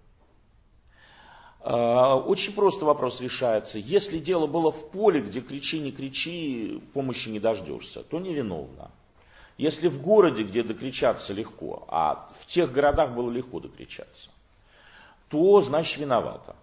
[1.61, 3.77] А, очень просто вопрос решается.
[3.79, 8.91] Если дело было в поле, где кричи, не кричи, помощи не дождешься, то невиновна.
[9.59, 14.31] Если в городе, где докричаться легко, а в тех городах было легко докричаться,
[15.29, 16.57] то значит виновата.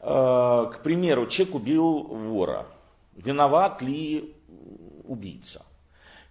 [0.00, 2.66] А, к примеру, человек убил вора
[3.16, 4.34] виноват ли
[5.04, 5.64] убийца.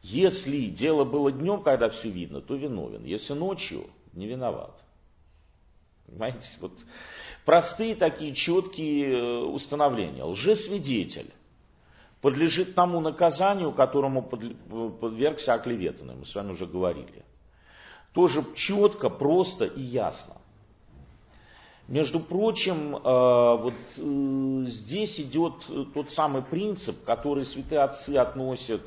[0.02, 3.04] Если дело было днем, когда все видно, то виновен.
[3.04, 4.80] Если ночью, не виноват.
[6.06, 6.74] Понимаете, вот
[7.44, 10.24] простые такие четкие э, установления.
[10.24, 11.34] Лжесвидетель
[12.22, 16.16] подлежит тому наказанию, которому подвергся оклеветанный.
[16.16, 17.24] Мы с вами уже говорили.
[18.14, 20.38] Тоже четко, просто и ясно.
[21.88, 25.54] Между прочим, э, вот э, здесь идет
[25.94, 28.82] тот самый принцип, который святые отцы относят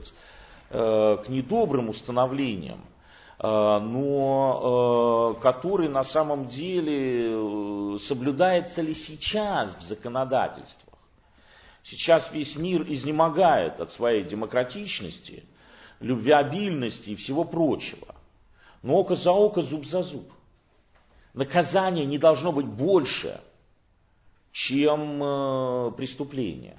[0.70, 2.84] э, к недобрым установлениям,
[3.40, 10.98] но который на самом деле соблюдается ли сейчас в законодательствах.
[11.84, 15.44] Сейчас весь мир изнемогает от своей демократичности,
[16.00, 18.16] любвеобильности и всего прочего.
[18.82, 20.28] Но око за око, зуб за зуб.
[21.34, 23.40] Наказание не должно быть больше,
[24.52, 26.78] чем э, преступление.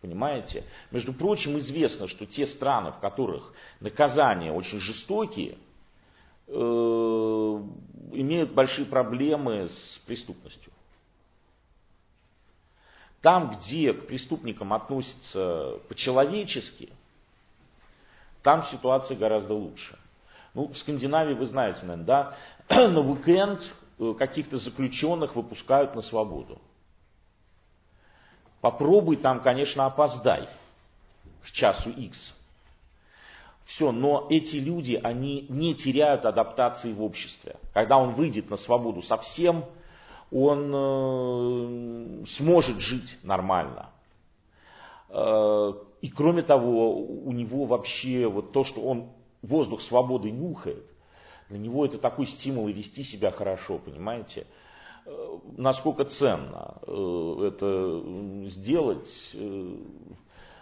[0.00, 0.64] Понимаете?
[0.90, 5.56] Между прочим, известно, что те страны, в которых наказания очень жестокие,
[6.48, 10.72] э, имеют большие проблемы с преступностью.
[13.22, 16.90] Там, где к преступникам относятся по-человечески,
[18.42, 19.96] там ситуация гораздо лучше.
[20.54, 22.36] Ну, в Скандинавии, вы знаете, наверное, да,
[22.72, 23.60] на уикенд
[23.98, 26.60] э, каких-то заключенных выпускают на свободу.
[28.60, 30.48] Попробуй там, конечно, опоздай
[31.42, 32.34] в часу X.
[33.64, 37.56] Все, но эти люди, они не теряют адаптации в обществе.
[37.72, 39.64] Когда он выйдет на свободу совсем,
[40.30, 43.90] он э, сможет жить нормально.
[45.08, 49.10] Э, и кроме того, у него вообще вот то, что он
[49.42, 50.84] воздух свободы нюхает,
[51.48, 54.46] для него это такой стимул вести себя хорошо, понимаете?
[55.04, 59.08] Э, насколько ценно э, это сделать.
[59.34, 59.76] Э,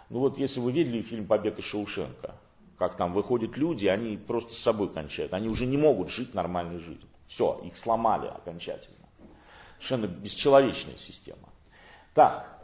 [0.09, 2.35] ну вот если вы видели фильм «Побег из Шаушенко»,
[2.77, 5.33] как там выходят люди, они просто с собой кончают.
[5.33, 7.07] Они уже не могут жить нормальной жизнью.
[7.27, 9.07] Все, их сломали окончательно.
[9.75, 11.49] Совершенно бесчеловечная система.
[12.13, 12.59] Так,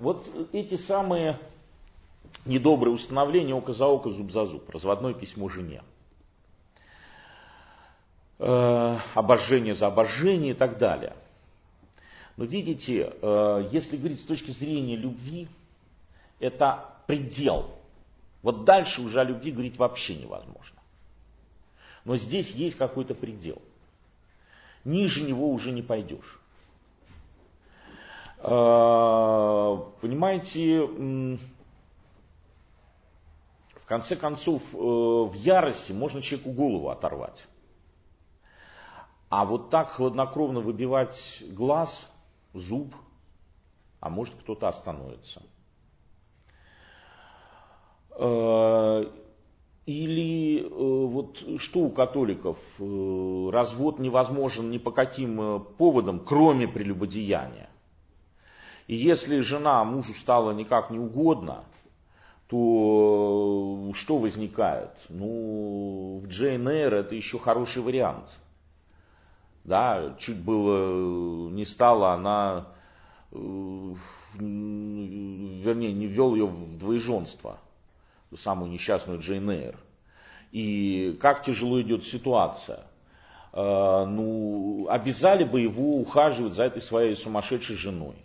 [0.00, 1.38] вот эти самые
[2.44, 5.82] недобрые установления око за око, зуб за зуб, разводное письмо жене.
[8.44, 11.14] Э, обожжение за обожжение и так далее.
[12.36, 15.46] Но видите, э, если говорить с точки зрения любви,
[16.40, 17.70] это предел.
[18.42, 20.80] Вот дальше уже о любви говорить вообще невозможно.
[22.04, 23.62] Но здесь есть какой-то предел.
[24.84, 26.40] Ниже него уже не пойдешь.
[28.38, 30.80] Э, понимаете,
[33.76, 37.46] в конце концов, в ярости можно человеку голову оторвать.
[39.32, 41.16] А вот так хладнокровно выбивать
[41.52, 41.88] глаз,
[42.52, 42.94] зуб,
[43.98, 45.40] а может кто-то остановится.
[48.14, 49.06] Э,
[49.86, 57.70] или э, вот что у католиков, э, развод невозможен ни по каким поводам, кроме прелюбодеяния.
[58.86, 61.64] И если жена мужу стала никак не угодна,
[62.48, 64.90] то что возникает?
[65.08, 68.28] Ну, в Джейн Эйр это еще хороший вариант–
[69.64, 72.66] да, чуть было не стало, она,
[73.30, 73.36] э,
[74.34, 77.58] вернее, не ввел ее в двоеженство,
[78.30, 79.76] ту самую несчастную Джейн Эйр.
[80.50, 82.86] И как тяжело идет ситуация.
[83.52, 88.16] Э, ну, обязали бы его ухаживать за этой своей сумасшедшей женой,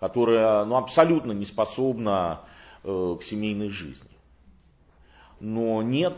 [0.00, 2.40] которая ну, абсолютно не способна
[2.82, 4.10] э, к семейной жизни.
[5.40, 6.16] Но нет,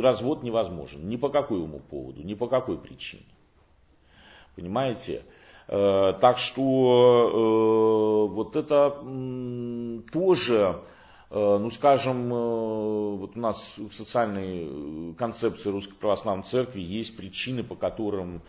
[0.00, 3.24] развод невозможен ни по какому поводу, ни по какой причине.
[4.56, 5.22] Понимаете?
[5.72, 8.90] Э, так что э, вот это
[10.12, 10.80] тоже,
[11.30, 17.76] э, ну скажем, вот у нас в социальной концепции Русской Православной Церкви есть причины, по
[17.76, 18.42] которым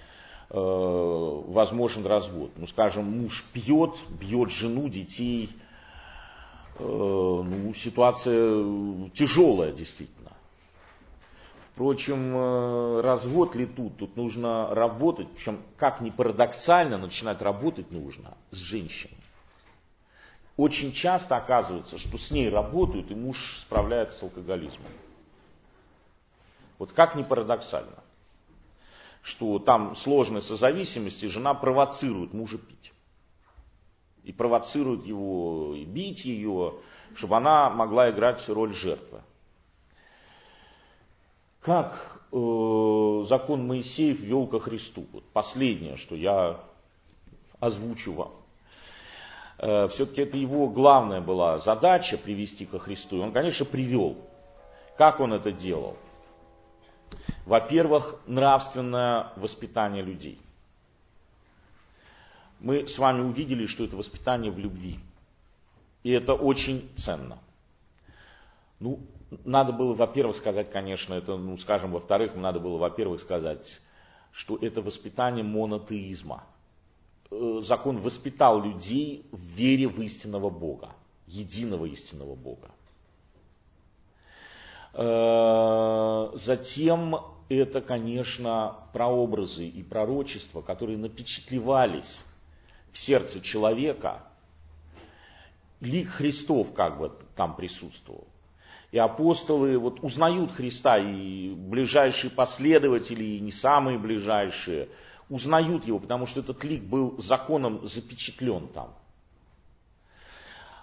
[0.53, 2.51] возможен развод.
[2.57, 5.49] Ну скажем, муж пьет, бьет жену, детей,
[6.77, 10.31] ну, ситуация тяжелая действительно.
[11.73, 13.97] Впрочем, э, развод ли тут?
[13.97, 19.17] Тут нужно работать, причем, как ни парадоксально, начинать работать нужно с женщиной.
[20.57, 24.91] Очень часто оказывается, что с ней работают, и муж справляется с алкоголизмом.
[26.77, 28.03] Вот как ни парадоксально,
[29.21, 32.91] что там сложная созависимость, и жена провоцирует мужа пить.
[34.23, 36.75] И провоцирует его, и бить ее,
[37.15, 39.21] чтобы она могла играть роль жертвы
[41.61, 45.05] как э, закон Моисеев вел ко Христу.
[45.13, 46.59] Вот последнее, что я
[47.59, 48.31] озвучу вам.
[49.59, 53.17] Э, все-таки это его главная была задача привести ко Христу.
[53.17, 54.17] И он, конечно, привел.
[54.97, 55.97] Как он это делал?
[57.45, 60.39] Во-первых, нравственное воспитание людей.
[62.59, 64.99] Мы с вами увидели, что это воспитание в любви.
[66.03, 67.39] И это очень ценно.
[68.79, 68.99] Ну,
[69.45, 73.65] надо было, во-первых, сказать, конечно, это, ну, скажем, во-вторых, надо было, во-первых, сказать,
[74.31, 76.43] что это воспитание монотеизма.
[77.31, 80.89] Э, закон воспитал людей в вере в истинного Бога,
[81.27, 82.71] единого истинного Бога.
[84.93, 87.15] Э, затем
[87.47, 92.19] это, конечно, прообразы и пророчества, которые напечатлевались
[92.91, 94.23] в сердце человека
[95.79, 98.27] лик Христов как бы там присутствовал.
[98.91, 104.89] И апостолы вот узнают Христа, и ближайшие последователи, и не самые ближайшие,
[105.29, 108.93] узнают его, потому что этот лик был законом запечатлен там.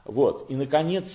[0.06, 0.50] Вот.
[0.50, 1.06] И, наконец,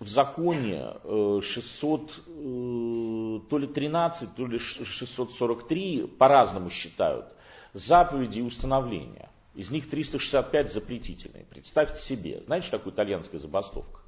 [0.00, 7.26] в законе 600, э, э, то ли 13, то ли 643, по-разному считают,
[7.74, 9.30] заповеди и установления.
[9.54, 11.44] Из них 365 запретительные.
[11.44, 13.99] Представьте себе, знаете, что такое итальянская забастовка?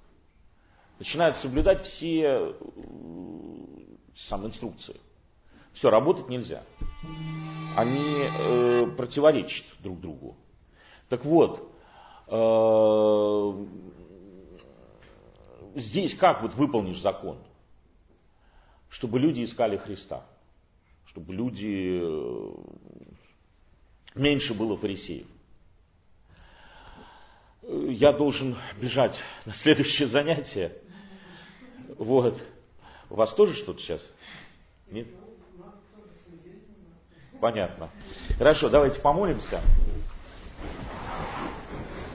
[1.03, 2.55] Начинают соблюдать все э,
[4.29, 5.01] сам инструкции.
[5.73, 6.63] Все, работать нельзя.
[7.77, 10.37] Они э, противоречат друг другу.
[11.09, 11.75] Так вот,
[12.29, 13.65] э,
[15.81, 17.39] здесь как вот выполнишь закон?
[18.89, 20.25] Чтобы люди искали Христа.
[21.07, 21.99] Чтобы люди...
[22.01, 22.55] Э,
[24.15, 25.27] меньше было фарисеев.
[27.63, 30.77] Э, я должен бежать на следующее занятие.
[32.03, 32.35] Вот.
[33.11, 34.01] У вас тоже что-то сейчас?
[34.91, 35.07] Нет?
[37.41, 37.91] Понятно.
[38.39, 39.61] Хорошо, давайте помолимся.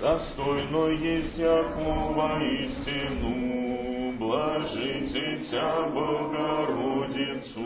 [0.02, 7.64] Достойно есть Якова истину, блажите Тя Богородицу,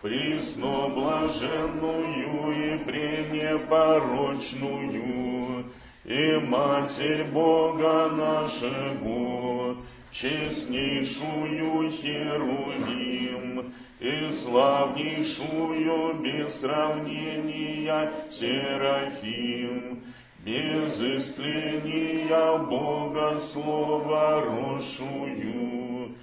[0.00, 5.66] присно блаженную и пренепорочную,
[6.04, 9.76] и Матерь Бога нашего,
[10.12, 20.02] честнейшую Херувим и славнейшую без сравнения Серафим,
[20.44, 26.14] без истления Бога Слова росшую,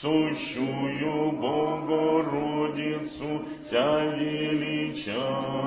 [0.00, 5.64] сущую Богородицу Тя величаем.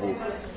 [0.00, 0.47] Бог.